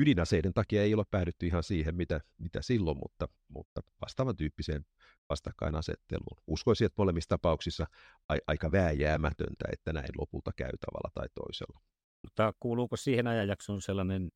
[0.00, 4.84] ydinaseiden takia ei ole päädytty ihan siihen, mitä, mitä silloin, mutta, mutta vastaavan tyyppiseen
[5.28, 6.42] vastakkainasetteluun.
[6.46, 7.86] Uskoisin, että molemmissa tapauksissa
[8.28, 11.80] a, aika vääjäämätöntä, että näin lopulta käy tavalla tai toisella.
[12.22, 14.30] Mutta kuuluuko siihen ajanjaksoon sellainen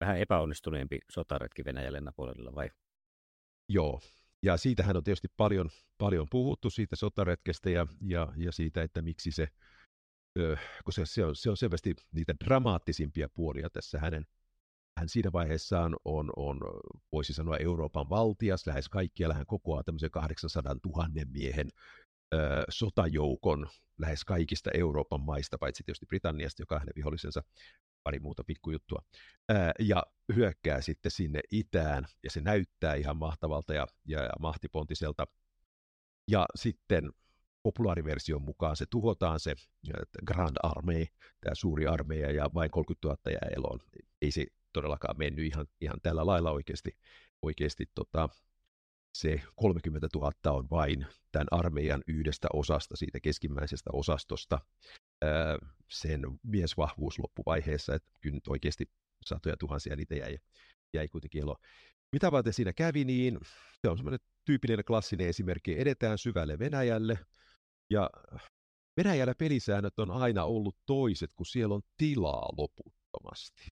[0.00, 2.70] vähän epäonnistuneempi sotaretki Venäjälle Napoleonilla vai?
[3.68, 4.00] Joo,
[4.42, 9.30] ja siitähän on tietysti paljon, paljon puhuttu siitä sotaretkestä ja, ja, ja siitä, että miksi
[9.30, 9.48] se,
[10.84, 14.26] kun se, se, on, se on selvästi niitä dramaattisimpia puolia tässä hänen
[15.00, 16.60] hän siinä vaiheessa on, on,
[17.12, 21.68] voisi sanoa Euroopan valtias, lähes kaikkialla hän kokoaa tämmöisen 800 000 miehen
[22.34, 23.68] ö, sotajoukon
[23.98, 27.42] lähes kaikista Euroopan maista, paitsi tietysti Britanniasta, joka on hänen vihollisensa,
[28.02, 29.02] pari muuta pikkujuttua,
[29.50, 30.02] ö, ja
[30.34, 35.26] hyökkää sitten sinne itään, ja se näyttää ihan mahtavalta ja, ja, ja mahtipontiselta.
[36.30, 37.10] Ja sitten
[37.62, 39.54] populaariversion mukaan se tuhotaan se
[40.26, 41.06] Grand Armee,
[41.40, 43.80] tämä suuri armeija, ja vain 30 000 jää eloon.
[44.22, 46.90] Ei se todellakaan mennyt ihan, ihan tällä lailla oikeasti.
[47.42, 48.28] oikeasti tota,
[49.14, 54.58] se 30 000 on vain tämän armeijan yhdestä osasta, siitä keskimmäisestä osastosta,
[55.22, 55.58] ää,
[55.90, 58.90] sen miesvahvuus loppuvaiheessa, että kyllä nyt oikeasti
[59.26, 60.38] satoja tuhansia niitä jäi,
[60.94, 61.56] jäi kuitenkin elo.
[62.12, 63.38] Mitä varten siinä kävi, niin
[63.80, 65.80] se on semmoinen tyypillinen klassinen esimerkki.
[65.80, 67.18] Edetään syvälle Venäjälle,
[67.90, 68.10] ja
[68.96, 73.68] Venäjällä pelisäännöt on aina ollut toiset, kun siellä on tilaa loputtomasti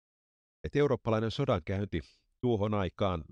[0.63, 2.01] että eurooppalainen sodankäynti
[2.41, 3.23] tuohon aikaan,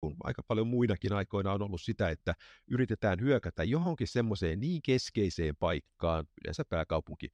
[0.00, 2.34] kun aika paljon muinakin aikoina on ollut sitä, että
[2.70, 7.28] yritetään hyökätä johonkin semmoiseen niin keskeiseen paikkaan, yleensä pääkaupunki,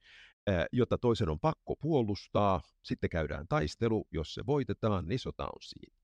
[0.71, 5.97] jota toisen on pakko puolustaa, sitten käydään taistelu, jos se voitetaan, niin sota on siinä.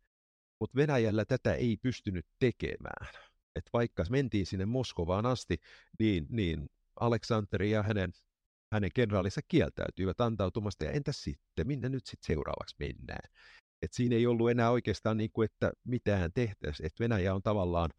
[0.60, 3.08] Mutta Venäjällä tätä ei pystynyt tekemään.
[3.56, 5.58] Et vaikka mentiin sinne Moskovaan asti,
[6.00, 6.70] niin, niin
[7.00, 8.12] Aleksanteri ja hänen
[8.74, 13.30] hänen kenraalinsa kieltäytyivät antautumasta, ja entä sitten, minne nyt sitten seuraavaksi mennään?
[13.82, 17.90] Et siinä ei ollut enää oikeastaan niin kuin, että mitään tehtäisiin, että Venäjä on tavallaan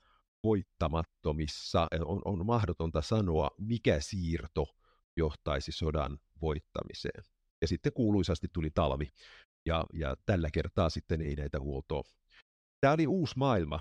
[0.45, 4.66] voittamattomissa, on, on mahdotonta sanoa, mikä siirto
[5.16, 7.24] johtaisi sodan voittamiseen.
[7.62, 9.09] Ja sitten kuuluisasti tuli talvi,
[9.66, 12.03] ja, ja tällä kertaa sitten ei näitä huoltoa.
[12.80, 13.80] Tämä oli uusi maailma,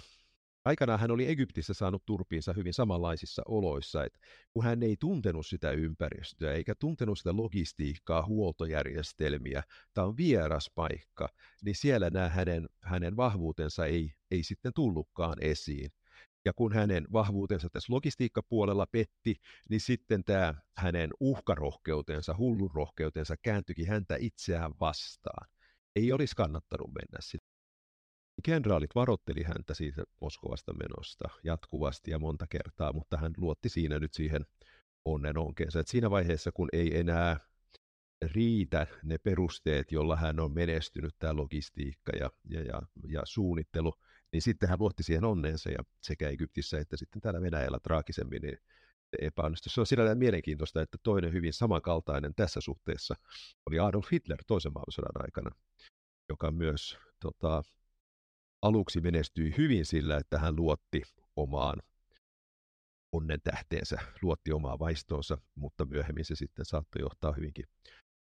[0.65, 4.19] Aikanaan hän oli Egyptissä saanut turpiinsa hyvin samanlaisissa oloissa, että
[4.53, 11.29] kun hän ei tuntenut sitä ympäristöä eikä tuntenut sitä logistiikkaa, huoltojärjestelmiä, tämä on vieras paikka,
[11.63, 15.91] niin siellä nämä hänen, hänen vahvuutensa ei, ei sitten tullutkaan esiin.
[16.45, 19.35] Ja kun hänen vahvuutensa tässä logistiikkapuolella petti,
[19.69, 25.47] niin sitten tämä hänen uhkarohkeutensa, hullunrohkeutensa kääntyikin häntä itseään vastaan.
[25.95, 27.52] Ei olisi kannattanut mennä sitä
[28.43, 34.13] Kenraalit varotteli häntä siitä Moskovasta menosta jatkuvasti ja monta kertaa, mutta hän luotti siinä nyt
[34.13, 34.45] siihen
[35.05, 35.79] onnen onkeensa.
[35.79, 37.39] Et siinä vaiheessa, kun ei enää
[38.21, 43.93] riitä ne perusteet, jolla hän on menestynyt, tämä logistiikka ja, ja, ja, ja suunnittelu,
[44.31, 48.57] niin sitten hän luotti siihen onneensa ja sekä Egyptissä että sitten täällä Venäjällä traagisemmin niin
[49.21, 49.69] epäonnistui.
[49.71, 53.15] Se on sillä mielenkiintoista, että toinen hyvin samankaltainen tässä suhteessa
[53.65, 55.55] oli Adolf Hitler toisen maailmansodan aikana,
[56.29, 57.63] joka myös tota,
[58.63, 61.01] aluksi menestyi hyvin sillä, että hän luotti
[61.35, 61.81] omaan
[63.11, 67.65] onnen tähteensä, luotti omaa vaistoonsa, mutta myöhemmin se sitten saattoi johtaa hyvinkin,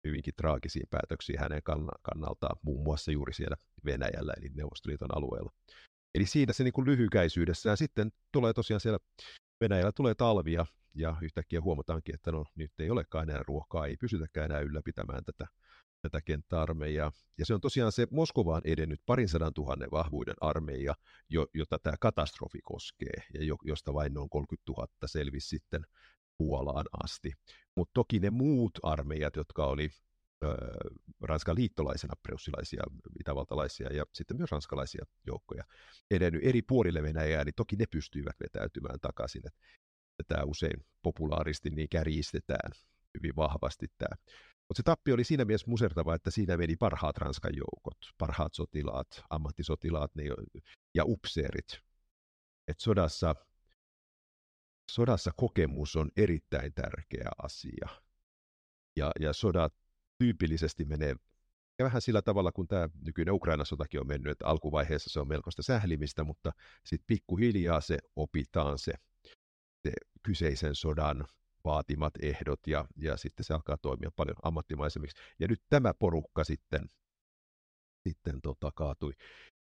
[0.07, 1.61] hyvinkin traagisiin päätöksiin hänen
[2.01, 5.51] kannaltaan, muun muassa juuri siellä Venäjällä, eli Neuvostoliiton alueella.
[6.15, 8.99] Eli siinä se niin kuin lyhykäisyydessään sitten tulee tosiaan siellä
[9.61, 10.65] Venäjällä tulee talvia
[10.95, 15.47] ja yhtäkkiä huomataankin, että no nyt ei olekaan enää ruokaa, ei pysytäkään enää ylläpitämään tätä
[16.05, 17.11] tätä kenttäarmeijaa.
[17.37, 20.95] Ja se on tosiaan se Moskovaan edennyt parin sadan tuhannen vahvuuden armeija,
[21.29, 25.85] jo, jota tämä katastrofi koskee, ja jo, josta vain noin 30 000 selvisi sitten
[26.37, 27.33] Puolaan asti.
[27.75, 29.89] Mutta toki ne muut armeijat, jotka oli
[31.21, 32.83] Ranskan liittolaisena preussilaisia,
[33.19, 35.63] itävaltalaisia ja sitten myös ranskalaisia joukkoja
[36.11, 39.41] edennyt eri puolille Venäjää, niin toki ne pystyivät vetäytymään takaisin.
[40.27, 42.71] Tämä usein populaaristi niin kärjistetään
[43.17, 44.15] hyvin vahvasti tämä.
[44.67, 49.23] Mutta se tappi oli siinä mielessä musertava, että siinä meni parhaat Ranskan joukot, parhaat sotilaat,
[49.29, 50.23] ammattisotilaat ne,
[50.95, 51.79] ja upseerit.
[52.67, 53.35] Et sodassa,
[54.91, 57.87] sodassa kokemus on erittäin tärkeä asia.
[58.95, 59.73] Ja, ja sodat
[60.17, 61.15] tyypillisesti menee
[61.79, 65.63] ja vähän sillä tavalla, kun tämä nykyinen Ukraina-sotakin on mennyt, että alkuvaiheessa se on melkoista
[65.63, 66.51] sählimistä, mutta
[66.85, 68.93] sitten pikkuhiljaa se opitaan se,
[69.83, 69.91] se
[70.23, 71.27] kyseisen sodan
[71.65, 75.17] vaatimat ehdot ja, ja sitten se alkaa toimia paljon ammattimaisemmiksi.
[75.39, 76.89] Ja nyt tämä porukka sitten,
[78.07, 79.13] sitten tota, kaatui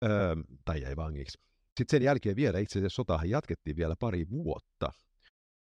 [0.04, 0.36] öö,
[0.66, 1.40] tai jäi vangiksi.
[1.78, 4.92] Sitten sen jälkeen vielä itse asiassa sotahan jatkettiin vielä pari vuotta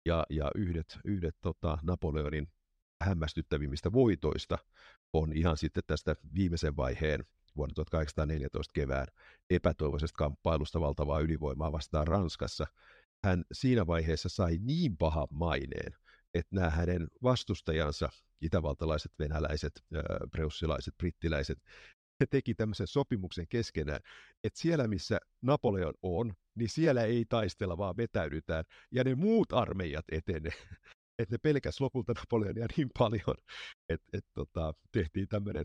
[0.06, 2.48] ja, ja yhdet, yhdet tota, Napoleonin
[3.02, 4.58] hämmästyttävimmistä voitoista
[5.12, 7.24] on ihan sitten tästä viimeisen vaiheen
[7.56, 9.06] vuonna 1814 kevään
[9.50, 12.66] epätoivoisesta kamppailusta valtavaa ylivoimaa vastaan Ranskassa.
[13.24, 15.96] Hän siinä vaiheessa sai niin pahan maineen,
[16.34, 18.08] että nämä hänen vastustajansa,
[18.40, 19.84] itävaltalaiset, venäläiset,
[20.30, 21.58] preussilaiset, brittiläiset,
[22.20, 24.00] he teki tämmöisen sopimuksen keskenään,
[24.44, 30.04] että siellä missä Napoleon on, niin siellä ei taistella, vaan vetäydytään, ja ne muut armeijat
[30.12, 30.52] etenee
[31.18, 33.36] että ne pelkäs lopulta Napoleonia niin paljon,
[33.88, 35.64] että et, tota, tehtiin tämmöinen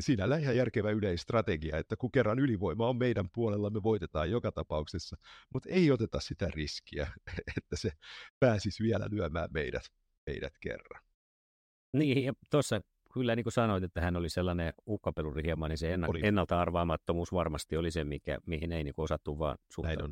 [0.00, 5.16] sinällä ihan järkevä yleistrategia, että kun kerran ylivoima on meidän puolella, me voitetaan joka tapauksessa,
[5.52, 7.12] mutta ei oteta sitä riskiä,
[7.58, 7.90] että se
[8.40, 9.82] pääsisi vielä lyömään meidät,
[10.26, 11.02] meidät kerran.
[11.92, 12.80] Niin, ja tuossa
[13.12, 16.20] kyllä niin kuin sanoit, että hän oli sellainen uhkapeluri hieman, niin se enna- oli.
[16.22, 20.08] ennalta arvaamattomuus varmasti oli se, mikä, mihin ei niin kuin osattu vaan suhtautua.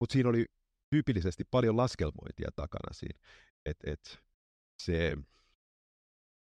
[0.00, 0.46] Mutta siinä oli
[0.90, 3.18] tyypillisesti paljon laskelmointia takana siinä.
[3.66, 4.20] Et, et
[4.82, 5.16] se,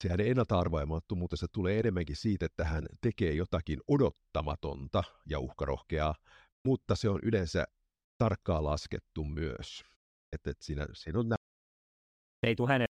[0.03, 6.15] se hänen ennalta-arvaamattomuutensa tulee enemmänkin siitä, että hän tekee jotakin odottamatonta ja uhkarohkeaa,
[6.65, 7.65] mutta se on yleensä
[8.19, 9.85] tarkkaan laskettu myös.
[10.33, 11.37] Että et siinä, siinä on nä-
[12.43, 12.87] ei tule hänen...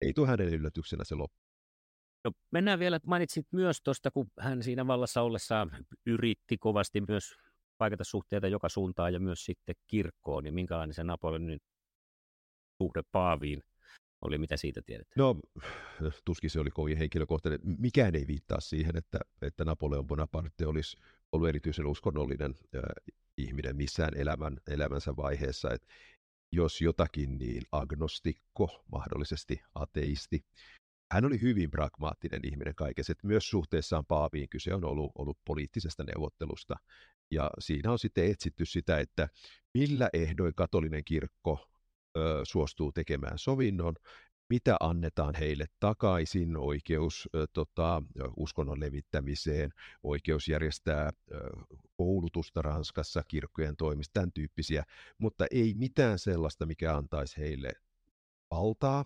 [0.00, 1.36] Ei tule hänen yllätyksenä se loppu.
[2.24, 5.70] No, mennään vielä, mainitsit myös tuosta, kun hän siinä vallassa ollessaan
[6.06, 7.34] yritti kovasti myös
[7.78, 11.60] paikata suhteita joka suuntaan ja myös sitten kirkkoon, niin minkälainen se Napoleonin
[12.82, 13.62] suhde Paaviin
[14.22, 15.08] oli, mitä siitä tiedät?
[15.16, 15.36] No,
[16.24, 17.60] tuskin se oli kovin henkilökohtainen.
[17.62, 20.96] Mikään ei viittaa siihen, että, että Napoleon Bonaparte olisi
[21.32, 22.82] ollut erityisen uskonnollinen äh,
[23.38, 25.70] ihminen missään elämän, elämänsä vaiheessa.
[25.70, 25.86] Et
[26.52, 30.44] jos jotakin, niin agnostikko, mahdollisesti ateisti.
[31.12, 36.04] Hän oli hyvin pragmaattinen ihminen kaikessa, että myös suhteessaan Paaviin kyse on ollut, ollut poliittisesta
[36.04, 36.76] neuvottelusta.
[37.30, 39.28] Ja siinä on sitten etsitty sitä, että
[39.74, 41.69] millä ehdoin katolinen kirkko
[42.44, 43.94] suostuu tekemään sovinnon,
[44.50, 48.02] mitä annetaan heille takaisin, oikeus tota,
[48.36, 49.70] uskonnon levittämiseen,
[50.02, 51.10] oikeus järjestää
[51.96, 54.84] koulutusta Ranskassa, kirkkojen toimista, tämän tyyppisiä,
[55.18, 57.72] mutta ei mitään sellaista, mikä antaisi heille
[58.50, 59.04] valtaa,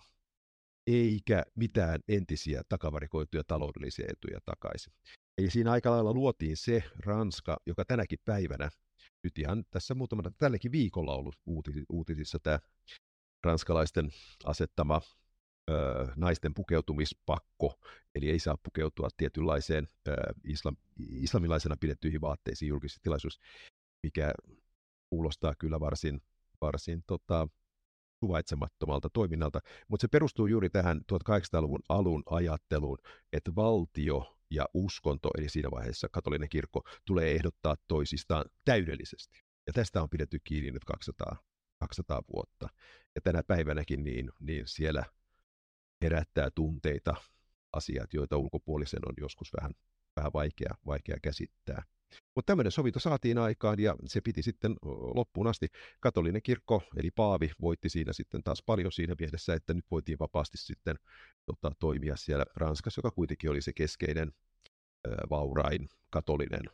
[0.87, 4.93] eikä mitään entisiä takavarikoituja taloudellisia etuja takaisin.
[5.37, 8.69] Eli siinä aika lailla luotiin se Ranska, joka tänäkin päivänä,
[9.25, 11.35] nyt ihan tässä muutamana, tälläkin viikolla ollut
[11.89, 12.59] uutisissa tämä
[13.43, 14.09] ranskalaisten
[14.45, 15.01] asettama
[15.69, 15.73] ö,
[16.15, 17.79] naisten pukeutumispakko,
[18.15, 20.13] eli ei saa pukeutua tietynlaiseen ö,
[20.43, 23.41] islam, islamilaisena pidettyihin vaatteisiin julkisessa tilaisuudessa,
[24.03, 24.33] mikä
[25.09, 26.21] kuulostaa kyllä varsin,
[26.61, 27.47] varsin tota,
[28.19, 32.97] suvaitsemattomalta toiminnalta, mutta se perustuu juuri tähän 1800-luvun alun ajatteluun,
[33.33, 39.43] että valtio ja uskonto, eli siinä vaiheessa katolinen kirkko, tulee ehdottaa toisistaan täydellisesti.
[39.67, 41.37] Ja tästä on pidetty kiinni nyt 200,
[41.79, 42.69] 200 vuotta.
[43.15, 45.03] Ja tänä päivänäkin niin, niin siellä
[46.01, 47.15] herättää tunteita
[47.73, 49.71] asiat, joita ulkopuolisen on joskus vähän,
[50.15, 51.83] vähän vaikea, vaikea käsittää.
[52.35, 54.75] Mutta tämmöinen sovinto saatiin aikaan ja se piti sitten
[55.15, 55.67] loppuun asti.
[55.99, 60.57] Katolinen kirkko, eli Paavi, voitti siinä sitten taas paljon siinä mielessä, että nyt voitiin vapaasti
[60.57, 60.95] sitten
[61.45, 64.31] tota, toimia siellä Ranskassa, joka kuitenkin oli se keskeinen
[65.29, 66.69] vaurain katolinen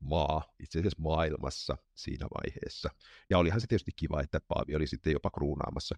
[0.00, 2.90] maa itse asiassa maailmassa siinä vaiheessa.
[3.30, 5.94] Ja olihan se tietysti kiva, että Paavi oli sitten jopa kruunaamassa,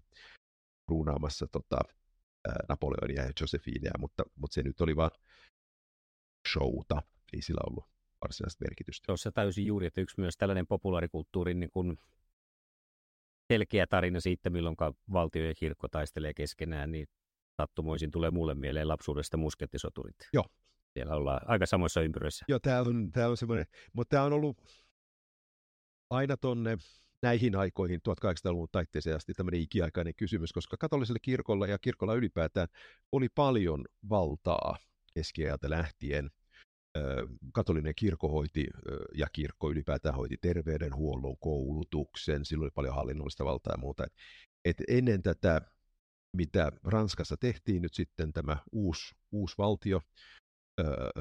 [0.87, 1.77] kruunaamassa tota,
[2.69, 5.11] Napoleonia ja Josephineä, mutta, mutta se nyt oli vain
[6.53, 7.01] showta,
[7.33, 7.92] ei sillä ollut
[8.23, 9.05] varsinaista merkitystä.
[9.05, 11.97] Tuossa täysin juuri, että yksi myös tällainen populaarikulttuurin niin kuin
[13.53, 14.75] selkeä tarina siitä, milloin
[15.13, 17.07] valtio ja kirkko taistelee keskenään, niin
[17.57, 20.15] sattumoisin tulee mulle mieleen lapsuudesta muskettisoturit.
[20.33, 20.45] Joo.
[20.93, 22.45] Siellä ollaan aika samoissa ympyröissä.
[22.47, 24.57] Joo, tämä on, tämä on semmoinen, mutta tämä on ollut
[26.09, 26.77] aina tonne
[27.21, 32.67] näihin aikoihin 1800-luvun taitteeseen asti tämmöinen ikiaikainen kysymys, koska katoliselle kirkolla ja kirkolla ylipäätään
[33.11, 34.77] oli paljon valtaa
[35.13, 36.29] keskiajalta lähtien.
[37.53, 38.67] Katolinen kirkko hoiti
[39.15, 44.07] ja kirkko ylipäätään hoiti terveydenhuollon, koulutuksen, silloin oli paljon hallinnollista valtaa ja muuta.
[44.65, 45.61] Et ennen tätä,
[46.37, 50.01] mitä Ranskassa tehtiin nyt sitten tämä uusi, uusi valtio,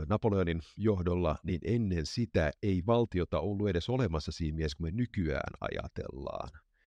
[0.09, 5.53] Napoleonin johdolla, niin ennen sitä ei valtiota ollut edes olemassa siinä mielessä, kun me nykyään
[5.61, 6.49] ajatellaan.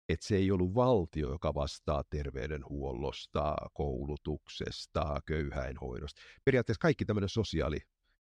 [0.09, 6.21] Että se ei ollut valtio, joka vastaa terveydenhuollosta, koulutuksesta, köyhäinhoidosta.
[6.45, 7.79] Periaatteessa kaikki tämmöinen sosiaali,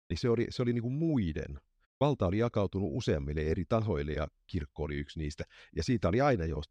[0.09, 1.59] niin se oli, se oli niin kuin muiden.
[1.99, 5.43] Valta oli jakautunut useammille eri tahoille ja kirkko oli yksi niistä.
[5.75, 6.61] Ja siitä oli aina jo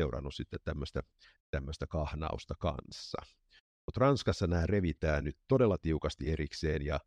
[0.00, 1.02] seurannut sitten tämmöistä,
[1.50, 3.18] tämmöistä kahnausta kanssa.
[3.86, 7.00] Mutta Ranskassa nämä revitään nyt todella tiukasti erikseen ja,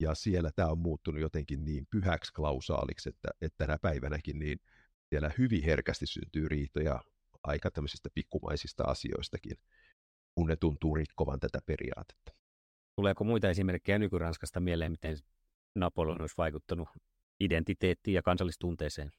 [0.00, 4.60] ja siellä tämä on muuttunut jotenkin niin pyhäksi klausaaliksi, että, että tänä päivänäkin niin
[5.08, 7.00] siellä hyvin herkästi syntyy riitoja
[7.42, 9.56] aika tämmöisistä pikkumaisista asioistakin,
[10.34, 12.39] kun ne tuntuu rikkovan tätä periaatetta.
[13.00, 15.16] Tuleeko muita esimerkkejä nyky-Ranskasta mieleen, miten
[15.76, 16.88] Napoleon olisi vaikuttanut
[17.40, 19.10] identiteettiin ja kansallistunteeseen?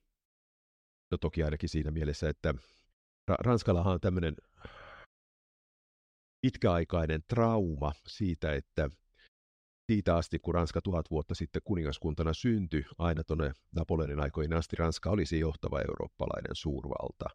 [1.11, 2.53] No toki ainakin siinä mielessä, että
[3.27, 4.36] Ranskallahan on tämmöinen
[6.41, 8.89] pitkäaikainen trauma siitä, että
[9.91, 15.09] siitä asti, kun Ranska tuhat vuotta sitten kuningaskuntana syntyi, aina tuonne Napoleonin aikoihin asti Ranska
[15.09, 17.25] oli se johtava eurooppalainen suurvalta.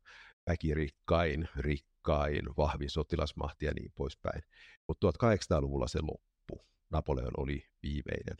[0.50, 4.42] Väkirikkain, rikkain, vahvin sotilasmahti ja niin poispäin.
[4.88, 6.35] Mutta 1800-luvulla se loppu.
[6.96, 8.36] Napoleon oli viimeinen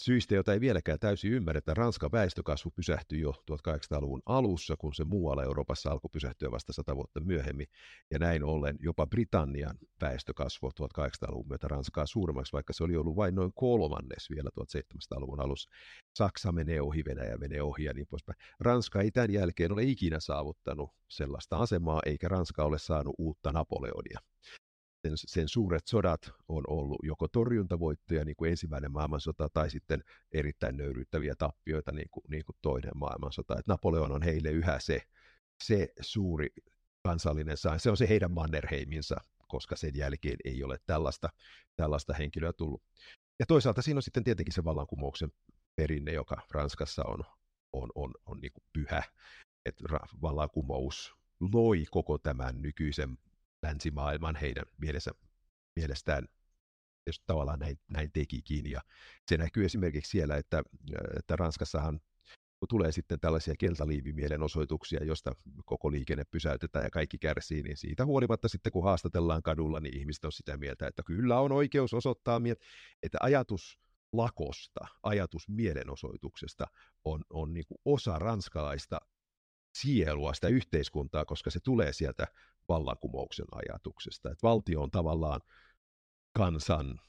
[0.00, 5.44] Syistä, jota ei vieläkään täysin ymmärretä, Ranskan väestökasvu pysähtyi jo 1800-luvun alussa, kun se muualla
[5.44, 7.66] Euroopassa alkoi pysähtyä vasta sata vuotta myöhemmin.
[8.10, 13.34] Ja näin ollen jopa Britannian väestökasvu 1800-luvun myötä Ranskaa suuremmaksi, vaikka se oli ollut vain
[13.34, 15.70] noin kolmannes vielä 1700-luvun alussa.
[16.14, 18.38] Saksa menee ohi, Venäjä menee ohi ja niin poispäin.
[18.60, 24.18] Ranska ei tämän jälkeen ole ikinä saavuttanut sellaista asemaa, eikä Ranska ole saanut uutta Napoleonia
[25.08, 30.76] sen, sen suuret sodat on ollut joko torjuntavoittoja, niin kuin ensimmäinen maailmansota, tai sitten erittäin
[30.76, 33.58] nöyryyttäviä tappioita, niin kuin, niin kuin toinen maailmansota.
[33.58, 35.00] Et Napoleon on heille yhä se,
[35.64, 36.48] se suuri
[37.02, 37.80] kansallinen sain.
[37.80, 39.16] Se on se heidän Mannerheiminsa,
[39.48, 41.28] koska sen jälkeen ei ole tällaista,
[41.76, 42.82] tällaista henkilöä tullut.
[43.38, 45.32] Ja toisaalta siinä on sitten tietenkin se vallankumouksen
[45.76, 47.24] perinne, joka Ranskassa on,
[47.72, 49.02] on, on, on niin kuin pyhä.
[49.66, 49.84] Että
[50.22, 51.14] vallankumous
[51.52, 53.18] loi koko tämän nykyisen
[53.64, 55.10] länsimaailman heidän mielessä,
[55.76, 56.28] mielestään
[57.06, 58.70] jos tavallaan näin, näin tekikin.
[58.70, 58.80] Ja
[59.28, 60.62] se näkyy esimerkiksi siellä, että,
[61.18, 62.00] että Ranskassahan
[62.68, 65.32] tulee sitten tällaisia keltaliivimielenosoituksia, josta
[65.64, 70.24] koko liikenne pysäytetään ja kaikki kärsii, niin siitä huolimatta sitten kun haastatellaan kadulla, niin ihmiset
[70.24, 72.40] on sitä mieltä, että kyllä on oikeus osoittaa,
[73.02, 73.78] että ajatus
[74.12, 76.66] lakosta, ajatus mielenosoituksesta
[77.04, 79.00] on, on niin kuin osa ranskalaista
[79.74, 82.26] sielua, sitä yhteiskuntaa, koska se tulee sieltä
[82.68, 84.30] vallankumouksen ajatuksesta.
[84.30, 85.40] Että valtio on tavallaan
[86.32, 87.00] kansan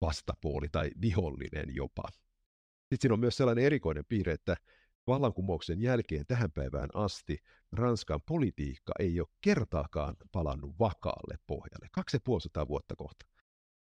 [0.00, 2.02] vastapuoli tai vihollinen jopa.
[2.10, 4.56] Sitten siinä on myös sellainen erikoinen piirre, että
[5.06, 7.38] vallankumouksen jälkeen tähän päivään asti
[7.72, 11.88] Ranskan politiikka ei ole kertaakaan palannut vakaalle pohjalle.
[11.92, 12.20] Kaksi ja
[12.68, 13.26] vuotta kohta.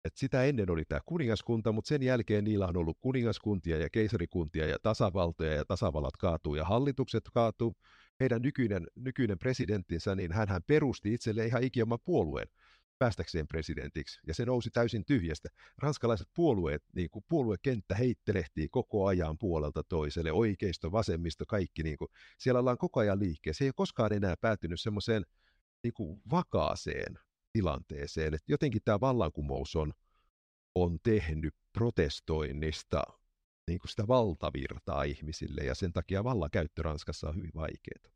[0.05, 4.67] Et sitä ennen oli tämä kuningaskunta, mutta sen jälkeen niillä on ollut kuningaskuntia ja keisarikuntia
[4.67, 7.75] ja tasavaltoja ja tasavallat kaatuu ja hallitukset kaatuu.
[8.19, 12.47] Heidän nykyinen, nykyinen presidenttinsä, niin hän perusti itselleen ihan ikioma puolueen
[12.99, 15.49] päästäkseen presidentiksi, ja se nousi täysin tyhjästä.
[15.77, 22.09] Ranskalaiset puolueet, niin kuin puoluekenttä heittelehtii koko ajan puolelta toiselle, oikeisto, vasemmisto, kaikki, niin kuin,
[22.37, 23.57] siellä ollaan koko ajan liikkeessä.
[23.57, 25.25] Se ei ole koskaan enää päätynyt semmoiseen
[25.83, 27.19] niin kuin vakaaseen
[27.57, 28.33] tilanteeseen.
[28.33, 29.93] että jotenkin tämä vallankumous on,
[30.75, 33.03] on tehnyt protestoinnista
[33.67, 38.13] niin kuin sitä valtavirtaa ihmisille, ja sen takia vallankäyttö Ranskassa on hyvin vaikeaa.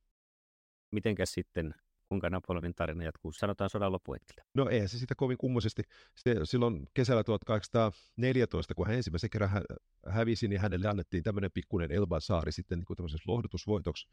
[0.92, 1.74] Mitenkäs sitten,
[2.10, 4.44] kuinka Napoleonin tarina jatkuu, sanotaan sodan loppuhetkellä?
[4.54, 5.84] No ei se sitä kovin kummoisesti.
[6.16, 9.62] Se, silloin kesällä 1814, kun hän ensimmäisen kerran hä-
[10.08, 14.08] hävisi, niin hänelle annettiin tämmöinen pikkuinen Elban saari sitten niin kuin lohdutusvoitoksi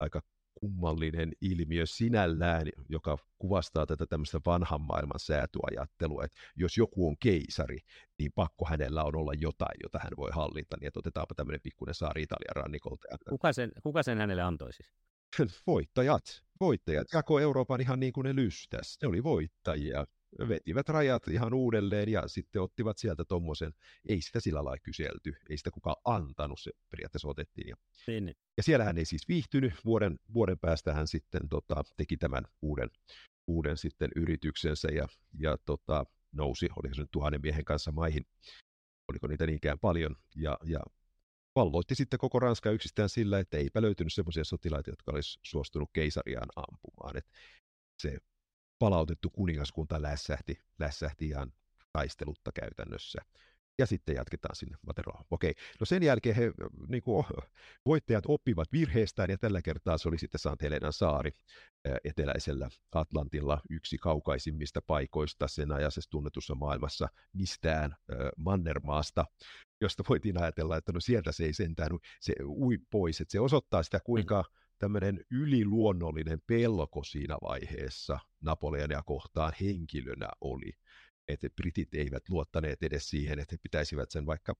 [0.00, 0.20] aika
[0.54, 7.78] kummallinen ilmiö sinällään, joka kuvastaa tätä tämmöistä vanhan maailman säätyajattelua, että jos joku on keisari,
[8.18, 11.94] niin pakko hänellä on olla jotain, jota hän voi hallita, niin että otetaanpa tämmöinen pikkuinen
[11.94, 13.18] saari Italian rannikolta.
[13.28, 14.92] Kuka sen, kuka sen hänelle antoi siis?
[15.66, 16.44] Voittajat.
[16.60, 18.98] Voittajat jako Euroopan ihan niin kuin ne lystäs.
[19.02, 20.06] Ne oli voittajia
[20.48, 23.72] vetivät rajat ihan uudelleen ja sitten ottivat sieltä tuommoisen,
[24.08, 27.68] ei sitä sillä lailla kyselty, ei sitä kukaan antanut, se periaatteessa otettiin.
[27.68, 27.76] Ja,
[28.06, 28.24] niin.
[28.24, 28.36] niin.
[28.56, 32.90] ja siellä hän ei siis viihtynyt, vuoden, vuoden päästä hän sitten tota, teki tämän uuden,
[33.46, 35.08] uuden sitten yrityksensä ja,
[35.38, 38.26] ja tota, nousi, oliko se nyt tuhannen miehen kanssa maihin,
[39.08, 40.80] oliko niitä niinkään paljon, ja, ja
[41.54, 46.48] valloitti sitten koko Ranska yksistään sillä, että eipä löytynyt semmoisia sotilaita, jotka olisi suostunut keisariaan
[46.56, 47.16] ampumaan.
[47.16, 47.26] Et
[48.02, 48.18] se
[48.78, 51.52] palautettu kuningaskunta lässähti, lässähti ihan
[51.92, 53.18] taistelutta käytännössä.
[53.78, 55.24] Ja sitten jatketaan sinne Materoon.
[55.30, 56.52] Okei, no sen jälkeen he,
[56.88, 57.26] niin kuin,
[57.86, 61.30] voittajat oppivat virheestään ja tällä kertaa se oli sitten Sant Helenan saari
[62.04, 67.96] eteläisellä Atlantilla yksi kaukaisimmista paikoista sen ajaisessa tunnetussa maailmassa mistään
[68.36, 69.24] Mannermaasta,
[69.80, 73.82] josta voitiin ajatella, että no sieltä se ei sentään, se ui pois, että se osoittaa
[73.82, 74.44] sitä kuinka
[74.78, 80.72] tämmöinen yliluonnollinen pelko siinä vaiheessa Napoleonia kohtaan henkilönä oli
[81.28, 84.54] että britit eivät luottaneet edes siihen, että he pitäisivät sen vaikka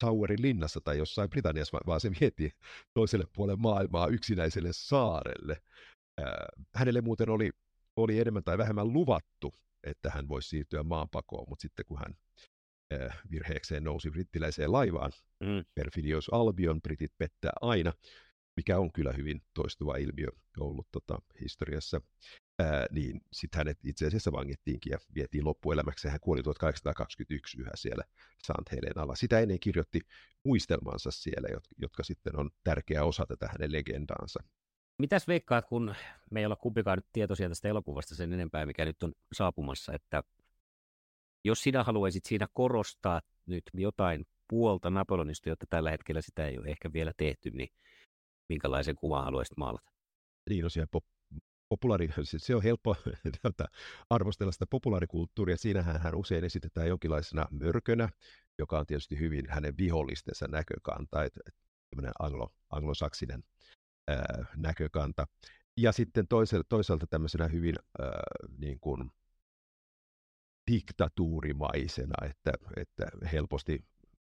[0.00, 2.50] Towerin linnassa tai jossain Britanniassa, vaan se mieti
[2.94, 5.62] toiselle puolelle maailmaa yksinäiselle saarelle.
[6.74, 7.50] Hänelle muuten oli,
[7.96, 9.54] oli enemmän tai vähemmän luvattu,
[9.84, 12.14] että hän voisi siirtyä maanpakoon, mutta sitten kun hän
[13.30, 15.64] virheekseen nousi brittiläiseen laivaan, mm.
[15.74, 17.92] Perfidios Albion, britit pettää aina,
[18.58, 20.28] mikä on kyllä hyvin toistuva ilmiö
[20.60, 22.00] ollut tota, historiassa
[22.58, 26.08] ää, niin sitten hänet itse asiassa vangittiinkin ja vietiin loppuelämäksi.
[26.08, 28.04] Hän kuoli 1821 yhä siellä
[28.42, 29.16] Sant Helenalla.
[29.16, 30.00] Sitä ennen kirjoitti
[30.44, 34.40] muistelmansa siellä, jotka, jotka sitten on tärkeä osa tätä hänen legendaansa.
[34.98, 35.94] Mitäs veikkaat, kun
[36.30, 40.22] me ei olla kumpikaan nyt tietoisia tästä elokuvasta sen enempää, mikä nyt on saapumassa, että
[41.44, 46.68] jos sinä haluaisit siinä korostaa nyt jotain puolta Napoleonista, jotta tällä hetkellä sitä ei ole
[46.68, 47.68] ehkä vielä tehty, niin
[48.48, 49.92] minkälaisen kuvan haluaisit maalata?
[50.50, 51.00] Niin, no siellä
[51.68, 52.96] populaari, se on helppo
[54.10, 55.56] arvostella sitä populaarikulttuuria.
[55.56, 58.08] Siinähän hän usein esitetään jonkinlaisena mörkönä,
[58.58, 61.18] joka on tietysti hyvin hänen vihollistensa näkökanta,
[61.90, 63.44] tämmöinen anglo, anglosaksinen
[64.08, 65.26] ää, näkökanta.
[65.76, 68.08] Ja sitten toisaalta, toisaalta tämmöisenä hyvin ää,
[68.58, 69.10] niin kuin
[70.70, 73.84] diktatuurimaisena, että, että helposti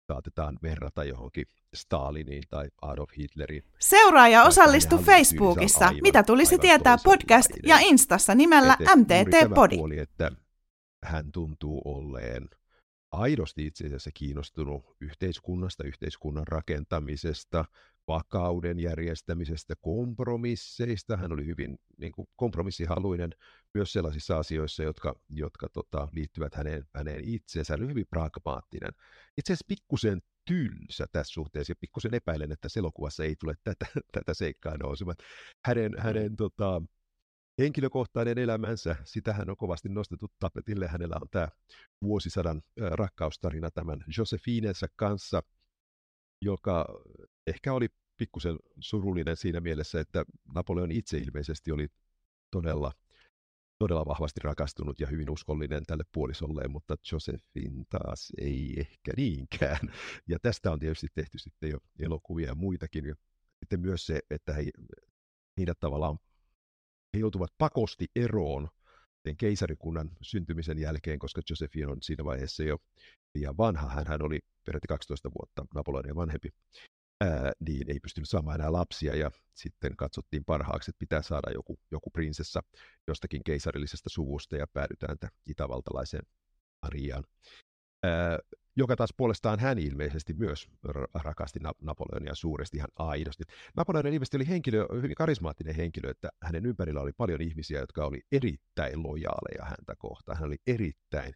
[0.08, 3.64] saatetaan verrata johonkin Staliniin tai Adolf Hitleriin.
[3.80, 5.88] Seuraa ja osallistu Facebookissa.
[5.88, 9.76] Aivan, Mitä tulisi tietää podcast ja Instassa nimellä että MTT Podi.
[9.76, 10.32] Puoli, että
[11.04, 12.50] hän tuntuu olleen
[13.12, 17.66] aidosti itse asiassa kiinnostunut yhteiskunnasta, yhteiskunnan rakentamisesta,
[18.08, 21.18] vakauden järjestämisestä, kompromisseista.
[21.18, 23.30] Hän oli hyvin niin kuin, kompromissihaluinen
[23.74, 27.74] myös sellaisissa asioissa, jotka, jotka tota, liittyvät häneen, häneen itseensä.
[27.74, 28.92] Hän oli hyvin pragmaattinen.
[29.38, 34.34] Itse asiassa pikkusen tylsä tässä suhteessa ja pikkusen epäilen, että selokuvassa ei tule tätä, tätä
[34.34, 35.18] seikkaa nousemaan.
[35.66, 36.02] Hänen, mm.
[36.02, 36.82] hänen tota,
[37.60, 40.88] henkilökohtainen elämänsä, sitähän on kovasti nostettu tapetille.
[40.88, 41.48] Hänellä on tämä
[42.02, 45.44] vuosisadan rakkaustarina tämän Josephinensa kanssa,
[46.42, 46.86] joka
[47.48, 47.88] ehkä oli
[48.18, 50.26] pikkusen surullinen siinä mielessä, että
[50.56, 51.88] Napoleon itse ilmeisesti oli
[52.52, 52.92] todella,
[53.80, 59.80] todella vahvasti rakastunut ja hyvin uskollinen tälle puolisolleen, mutta Josephine taas ei ehkä niinkään.
[60.30, 63.06] Ja tästä on tietysti tehty sitten jo elokuvia ja muitakin.
[63.06, 63.16] Ja
[63.60, 64.66] sitten myös se, että he,
[65.58, 66.18] heidät tavallaan
[67.14, 68.70] he joutuvat pakosti eroon
[69.24, 72.78] sen keisarikunnan syntymisen jälkeen, koska Josephine on siinä vaiheessa jo
[73.36, 74.04] liian vanha.
[74.08, 76.50] Hän, oli peräti 12 vuotta Napoleonia vanhempi
[77.24, 81.80] ää, niin ei pystynyt saamaan enää lapsia ja sitten katsottiin parhaaksi, että pitää saada joku,
[81.92, 82.64] joku prinsessa
[83.08, 86.24] jostakin keisarillisesta suvusta ja päädytään itävaltalaiseen
[86.82, 87.24] Mariaan.
[88.04, 88.40] Ää,
[88.76, 90.68] joka taas puolestaan hän ilmeisesti myös
[91.14, 93.44] rakasti Napoleonia suuresti ihan aidosti.
[93.76, 98.22] Napoleon ilmeisesti oli henkilö, hyvin karismaattinen henkilö, että hänen ympärillä oli paljon ihmisiä, jotka oli
[98.32, 100.38] erittäin lojaaleja häntä kohtaan.
[100.38, 101.34] Hän oli erittäin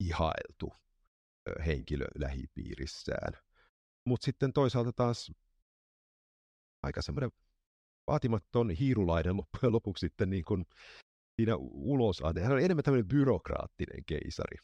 [0.00, 0.72] ihailtu
[1.66, 3.32] henkilö lähipiirissään.
[4.10, 5.32] Mutta sitten toisaalta taas
[6.82, 7.30] aika semmoinen
[8.06, 10.66] vaatimaton hiirulainen loppujen lopuksi sitten niin kuin
[11.36, 12.22] siinä ulos.
[12.42, 14.56] Hän oli enemmän tämmöinen byrokraattinen keisari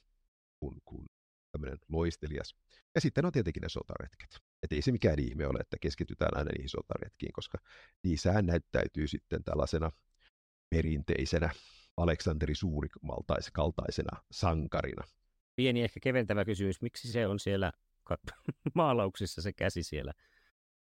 [0.61, 1.07] kuin, kuin
[1.53, 2.55] tämmöinen loistelias.
[2.95, 4.39] Ja sitten on tietenkin ne sotaretket.
[4.63, 7.59] Että ei se mikään ihme ole, että keskitytään aina niihin sotaretkiin, koska
[8.05, 9.91] niissähän näyttäytyy sitten tällaisena
[10.71, 11.51] perinteisenä
[11.97, 15.05] Aleksanteri Suurikaltaisena sankarina.
[15.57, 17.73] Pieni ehkä keventävä kysymys, miksi se on siellä
[18.75, 20.13] maalauksissa se käsi siellä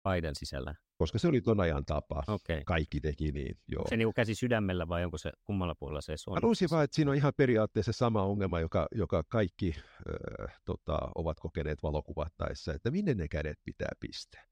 [0.02, 0.74] paidan sisällä?
[0.96, 2.22] Koska se oli ton ajan tapa.
[2.28, 2.62] Okay.
[2.66, 3.84] Kaikki teki niin, joo.
[3.88, 6.34] Se niin käsi sydämellä vai onko se kummalla puolella se on?
[6.34, 11.40] Haluaisin vaan, että siinä on ihan periaatteessa sama ongelma, joka, joka kaikki äh, tota, ovat
[11.40, 14.50] kokeneet valokuvattaessa, että minne ne kädet pitää pistää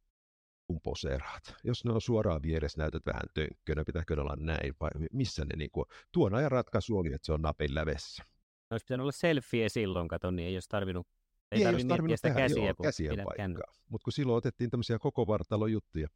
[0.69, 1.55] kun poseeraat.
[1.65, 5.57] Jos ne on suoraan vieressä, näytät vähän tönkkönä, pitääkö ne olla näin, vai missä ne
[5.57, 8.25] niin kuin, tuon ajan ratkaisu oli, että se on napin lävessä.
[8.71, 11.07] Olisi pitänyt olla selfie silloin, kato, niin ei olisi tarvinnut
[11.53, 13.75] ei, ei tarvitse miettiä sitä tehdä, käsiä, joo, käsien paikkaa.
[13.89, 16.09] Mutta kun silloin otettiin tämmöisiä koko vartalon juttuja.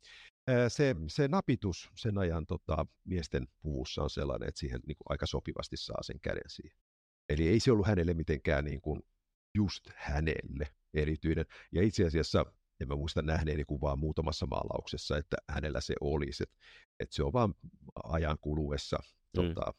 [0.69, 5.27] Se, se napitus sen ajan tota, miesten puvussa on sellainen, että siihen niin kuin, aika
[5.27, 6.77] sopivasti saa sen käden siihen.
[7.29, 9.03] Eli ei se ollut hänelle mitenkään niin kuin,
[9.55, 11.47] just hänelle erityinen.
[11.73, 12.47] Ja itse asiassa
[12.81, 16.43] en mä muista nähneeni kuin vaan muutamassa maalauksessa, että hänellä se olisi.
[16.43, 16.57] Että
[17.01, 17.55] et se on vaan
[18.05, 18.97] ajan kuluessa.
[18.97, 19.33] Mm.
[19.35, 19.75] Tota,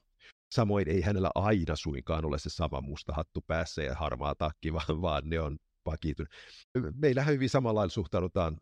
[0.54, 5.02] samoin ei hänellä aina suinkaan ole se sama musta hattu päässä ja harmaa takki, vaan,
[5.02, 6.34] vaan ne on vakiintunut.
[6.96, 8.58] Meillähän hyvin samalla lailla suhtaudutaan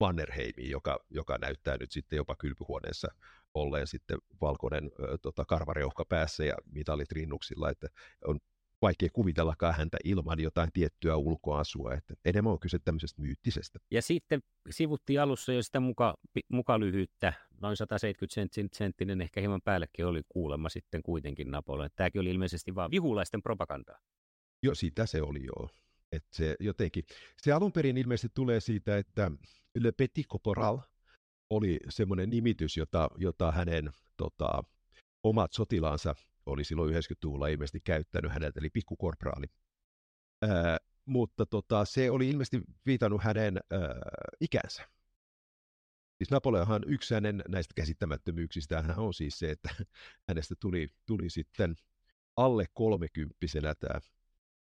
[0.00, 3.08] Mannerheimiin, joka, joka näyttää nyt sitten jopa kylpyhuoneessa
[3.54, 4.90] olleen sitten valkoinen
[5.22, 7.88] tota, karvareuhka päässä ja mitalit rinnuksilla, että
[8.26, 8.38] on
[8.82, 13.78] vaikea kuvitellakaan häntä ilman jotain tiettyä ulkoasua, että enemmän on kyse tämmöisestä myyttisestä.
[13.90, 16.14] Ja sitten sivuttiin alussa jo sitä muka,
[16.48, 21.90] muka lyhyyttä, noin 170 senttinen, ehkä hieman päällekin oli kuulemma sitten kuitenkin Napoleon.
[21.96, 23.98] Tämäkin oli ilmeisesti vain vihulaisten propagandaa.
[24.62, 25.68] Joo, sitä se oli joo.
[26.12, 27.04] Että se jotenkin,
[27.42, 29.30] se alun perin ilmeisesti tulee siitä, että
[29.74, 30.78] Le Petit Corporal
[31.50, 34.64] oli semmoinen nimitys, jota, jota hänen tota,
[35.22, 36.14] omat sotilaansa
[36.46, 39.46] oli silloin 90-luvulla ilmeisesti käyttänyt häneltä, eli pikkukorporaali.
[40.42, 43.80] Ää, mutta tota, se oli ilmeisesti viitannut hänen ää,
[44.40, 44.88] ikänsä.
[46.18, 49.68] Siis Napoleonhan yksi hänen näistä käsittämättömyyksistä hän on siis se, että
[50.28, 51.76] hänestä tuli, tuli sitten
[52.36, 54.00] alle kolmekymppisenä tämä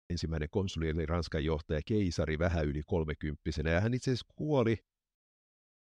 [0.09, 4.77] ensimmäinen konsuli, eli Ranskan johtaja, keisari vähän yli kolmekymppisenä, ja hän itse asiassa kuoli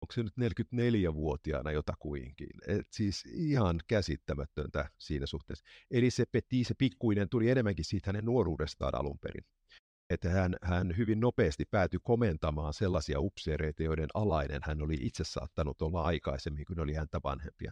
[0.02, 2.50] onko se nyt 44-vuotiaana jotakuinkin.
[2.68, 5.66] Et siis ihan käsittämätöntä siinä suhteessa.
[5.92, 9.46] Eli se Petit, se pikkuinen, tuli enemmänkin siitä hänen nuoruudestaan alun perin.
[10.10, 15.82] Että hän, hän hyvin nopeasti päätyi komentamaan sellaisia upseereita, joiden alainen hän oli itse saattanut
[15.82, 17.72] olla aikaisemmin, kun oli häntä vanhempia.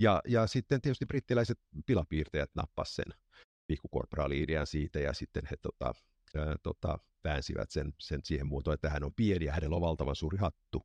[0.00, 3.20] Ja, ja sitten tietysti brittiläiset pilapiirtäjät nappasivat sen
[3.66, 5.94] pikkukorporaali-idean siitä, ja sitten he tota,
[6.36, 10.16] ää, tota, väänsivät sen, sen siihen muotoon, että hän on pieni ja hänellä on valtavan
[10.16, 10.82] suuri hattu.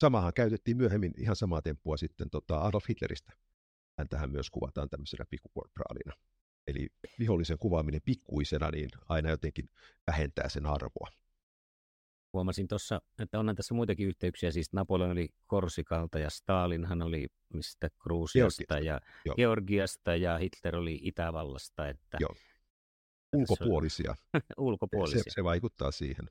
[0.00, 3.32] Samahan käytettiin myöhemmin ihan samaa temppua sitten tota Adolf Hitleristä.
[3.98, 6.12] Hän tähän myös kuvataan tämmöisenä pikkukorporaalina.
[6.66, 6.88] Eli
[7.18, 9.70] vihollisen kuvaaminen pikkuisena niin aina jotenkin
[10.06, 11.08] vähentää sen arvoa.
[12.32, 14.50] Huomasin tuossa, että onhan tässä muitakin yhteyksiä.
[14.50, 19.34] Siis Napoleon oli Korsikalta ja Stalinhan oli mistä Gruusiasta ja Joo.
[19.36, 21.88] Georgiasta ja Hitler oli Itävallasta.
[21.88, 22.34] Että Joo.
[23.36, 24.14] Ulkopuolisia.
[24.56, 25.22] Ulkopuolisia.
[25.22, 26.28] Se, se vaikuttaa siihen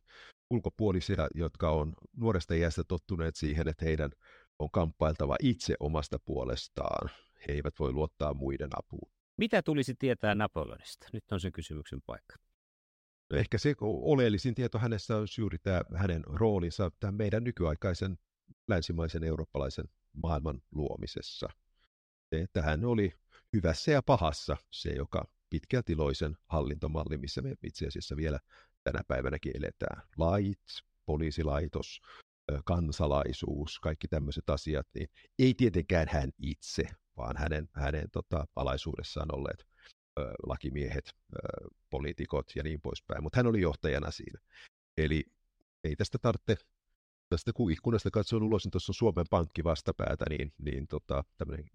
[0.50, 4.12] ulkopuolisia, jotka on nuoresta iästä tottuneet siihen, että heidän
[4.60, 7.10] on kamppailtava itse omasta puolestaan.
[7.48, 9.12] He eivät voi luottaa muiden apuun.
[9.38, 11.08] Mitä tulisi tietää Napoleonista?
[11.14, 12.36] Nyt on se kysymyksen paikka.
[13.30, 18.18] No ehkä se oleellisin tieto hänessä on juuri tämä hänen roolinsa tämän meidän nykyaikaisen
[18.68, 19.86] länsimaisen eurooppalaisen
[20.24, 21.50] maailman luomisessa.
[22.30, 23.14] Se, että hän oli
[23.54, 28.40] hyvässä ja pahassa se, joka pitkälti loisen hallintomalli, missä me itse asiassa vielä
[28.92, 30.02] tänä päivänäkin eletään.
[30.18, 30.60] Lait,
[31.06, 32.02] poliisilaitos,
[32.66, 35.10] kansalaisuus, kaikki tämmöiset asiat, niin
[35.40, 36.84] ei tietenkään hän itse,
[37.18, 39.68] vaan hänen, hänen tota, alaisuudessaan olleet
[40.20, 41.38] ö, lakimiehet, ö,
[41.90, 44.40] poliitikot ja niin poispäin, mutta hän oli johtajana siinä.
[44.98, 45.24] Eli
[45.84, 46.58] ei tästä tarvitse,
[47.30, 51.66] tästä kun ikkunasta katson ulos, niin tuossa on Suomen Pankki vastapäätä, niin, niin tota, tämmöinen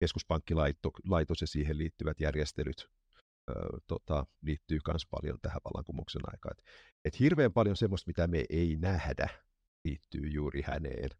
[0.00, 2.88] keskuspankkilaitos ja siihen liittyvät järjestelyt
[3.86, 6.54] tota, liittyy myös paljon tähän vallankumouksen aikaan.
[6.58, 6.64] Et,
[7.04, 9.28] et hirveän paljon semmoista, mitä me ei nähdä,
[9.84, 11.10] liittyy juuri häneen.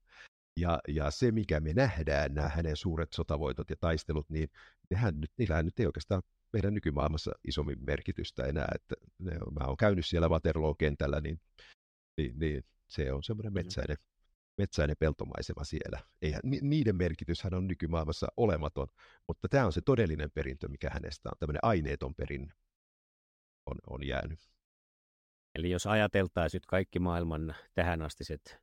[0.60, 4.50] Ja, ja se, mikä me nähdään, nämä hänen suuret sotavoitot ja taistelut, niin
[4.90, 6.22] nehän nyt, niillähän nyt ei oikeastaan
[6.52, 8.68] meidän nykymaailmassa isommin merkitystä enää.
[8.74, 11.40] Että ne, mä oon käynyt siellä Waterloo kentällä, niin,
[12.18, 13.66] niin, niin se on semmoinen mm-hmm.
[13.66, 13.96] metsäinen
[14.62, 15.98] metsäinen peltomaisema siellä.
[16.22, 18.88] Eihän, niiden merkityshän on nykymaailmassa olematon,
[19.28, 22.52] mutta tämä on se todellinen perintö, mikä hänestä on, tämmöinen aineeton perinne
[23.66, 24.40] on, on jäänyt.
[25.54, 28.58] Eli jos ajateltaisiin nyt kaikki maailman tähänastiset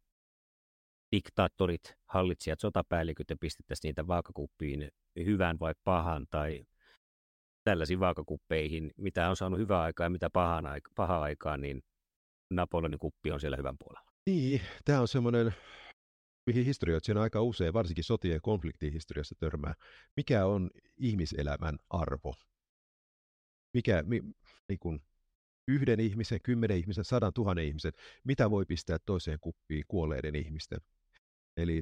[1.16, 4.92] diktaattorit, hallitsijat, sotapäälliköt ja pistettäisiin niitä vaakakuppiin
[5.26, 6.66] hyvän vai pahan tai
[7.64, 11.82] tällaisiin vaakakuppeihin, mitä on saanut hyvää aikaa ja mitä pahan aika, pahaa aikaa, niin
[12.50, 14.12] Napoleonin kuppi on siellä hyvän puolella.
[14.26, 15.54] Niin, tämä on semmoinen,
[16.46, 19.74] mihin historioitsijana aika usein, varsinkin sotien ja konfliktien historiassa törmää.
[20.16, 22.36] Mikä on ihmiselämän arvo?
[23.74, 24.22] Mikä, mi,
[24.70, 25.02] niin kun,
[25.68, 27.94] yhden ihmisen, kymmenen ihmisen, sadan tuhannen ihmisen,
[28.24, 30.80] mitä voi pistää toiseen kuppiin kuolleiden ihmisten?
[31.58, 31.82] Eli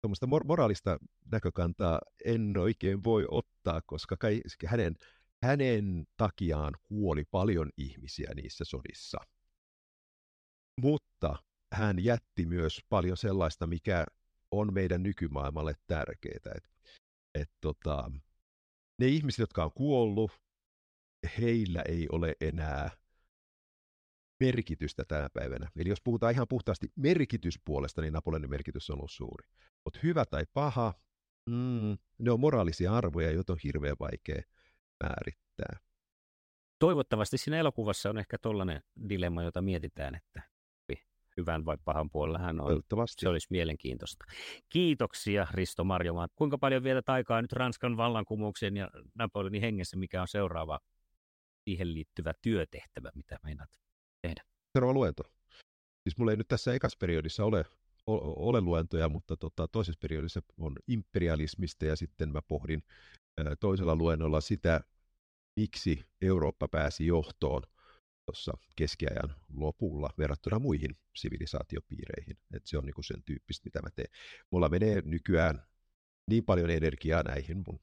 [0.00, 0.98] tuommoista mor- moraalista
[1.32, 4.96] näkökantaa en oikein voi ottaa, koska kai, hänen,
[5.42, 9.18] hänen takiaan kuoli paljon ihmisiä niissä sodissa.
[10.80, 11.36] Mutta
[11.72, 14.06] hän jätti myös paljon sellaista, mikä
[14.50, 16.54] on meidän nykymaailmalle tärkeää.
[16.54, 16.70] Et,
[17.34, 18.10] et tota,
[18.98, 20.32] ne ihmiset, jotka on kuollut,
[21.38, 22.90] heillä ei ole enää
[24.40, 25.68] merkitystä tänä päivänä.
[25.76, 29.48] Eli jos puhutaan ihan puhtaasti merkityspuolesta, niin Napoleonin merkitys on ollut suuri.
[29.84, 30.94] Mutta hyvä tai paha,
[31.50, 34.42] mm, ne on moraalisia arvoja, joita on hirveän vaikea
[35.04, 35.78] määrittää.
[36.78, 40.42] Toivottavasti siinä elokuvassa on ehkä tollainen dilemma, jota mietitään, että
[41.38, 42.82] hyvän vai pahan puolella hän on.
[43.06, 44.24] Se olisi mielenkiintoista.
[44.68, 46.28] Kiitoksia Risto Marjomaan.
[46.36, 50.80] Kuinka paljon vielä aikaa nyt Ranskan vallankumouksen ja Napoleonin hengessä, mikä on seuraava
[51.64, 53.70] siihen liittyvä työtehtävä, mitä meinaat
[54.22, 54.42] tehdä?
[54.72, 55.22] Seuraava luento.
[56.02, 57.64] Siis mulla ei nyt tässä ekas periodissa ole,
[58.36, 62.82] ole luentoja, mutta tota, toisessa periodissa on imperialismista ja sitten mä pohdin
[63.60, 64.80] toisella luennolla sitä,
[65.56, 67.62] miksi Eurooppa pääsi johtoon
[68.28, 72.36] tuossa keskiajan lopulla verrattuna muihin sivilisaatiopiireihin.
[72.52, 74.08] Et se on niinku sen tyyppistä, mitä mä teen.
[74.50, 75.62] Mulla menee nykyään
[76.30, 77.80] niin paljon energiaa näihin mun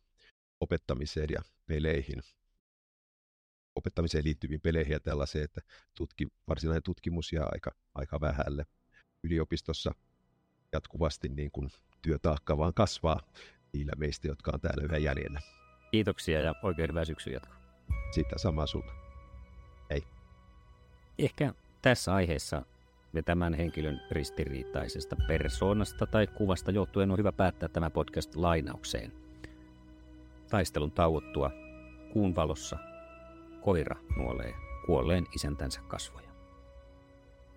[0.60, 2.22] opettamiseen ja peleihin,
[3.76, 5.62] opettamiseen liittyviin peleihin ja tällaiseen, että
[5.98, 8.66] tutki, varsinainen tutkimus jää aika, aika vähälle.
[9.24, 9.92] Yliopistossa
[10.72, 11.70] jatkuvasti niin kuin
[12.02, 13.22] työtaakka vaan kasvaa
[13.74, 15.40] niillä meistä, jotka on täällä yhä jäljellä.
[15.92, 17.56] Kiitoksia ja oikein hyvää syksyn jatkoa.
[18.12, 19.05] Sitä samaa sulle.
[21.20, 22.62] Ehkä tässä aiheessa
[23.14, 29.12] ja tämän henkilön ristiriitaisesta persoonasta tai kuvasta johtuen on hyvä päättää tämä podcast lainaukseen.
[30.50, 31.52] Taistelun tauottua
[32.14, 32.78] kuun valossa
[33.62, 34.54] koira nuolee
[34.86, 36.30] kuolleen isäntänsä kasvoja.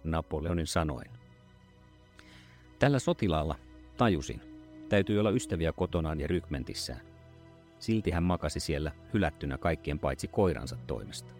[0.05, 1.11] Napoleonin sanoin.
[2.79, 3.55] Tällä sotilaalla,
[3.97, 4.41] tajusin,
[4.89, 7.01] täytyy olla ystäviä kotonaan ja rykmentissään.
[7.79, 11.38] Silti hän makasi siellä hylättynä kaikkien paitsi koiransa toimesta.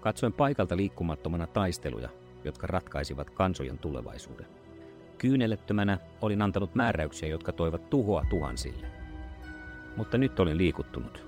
[0.00, 2.08] Katsoin paikalta liikkumattomana taisteluja,
[2.44, 4.46] jotka ratkaisivat kansojen tulevaisuuden.
[5.18, 8.86] Kyynelettömänä olin antanut määräyksiä, jotka toivat tuhoa tuhansille.
[9.96, 11.26] Mutta nyt olin liikuttunut.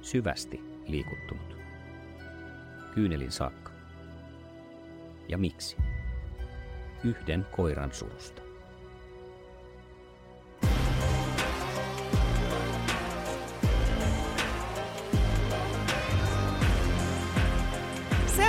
[0.00, 1.56] Syvästi liikuttunut.
[2.94, 3.72] Kyynelin saakka.
[5.28, 5.76] Ja miksi?
[7.04, 8.45] Yhden koiran surusta.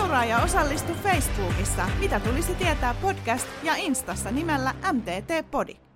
[0.07, 5.86] Seuraa ja osallistu Facebookissa Mitä tulisi tietää podcast ja Instassa nimellä MTT Podi.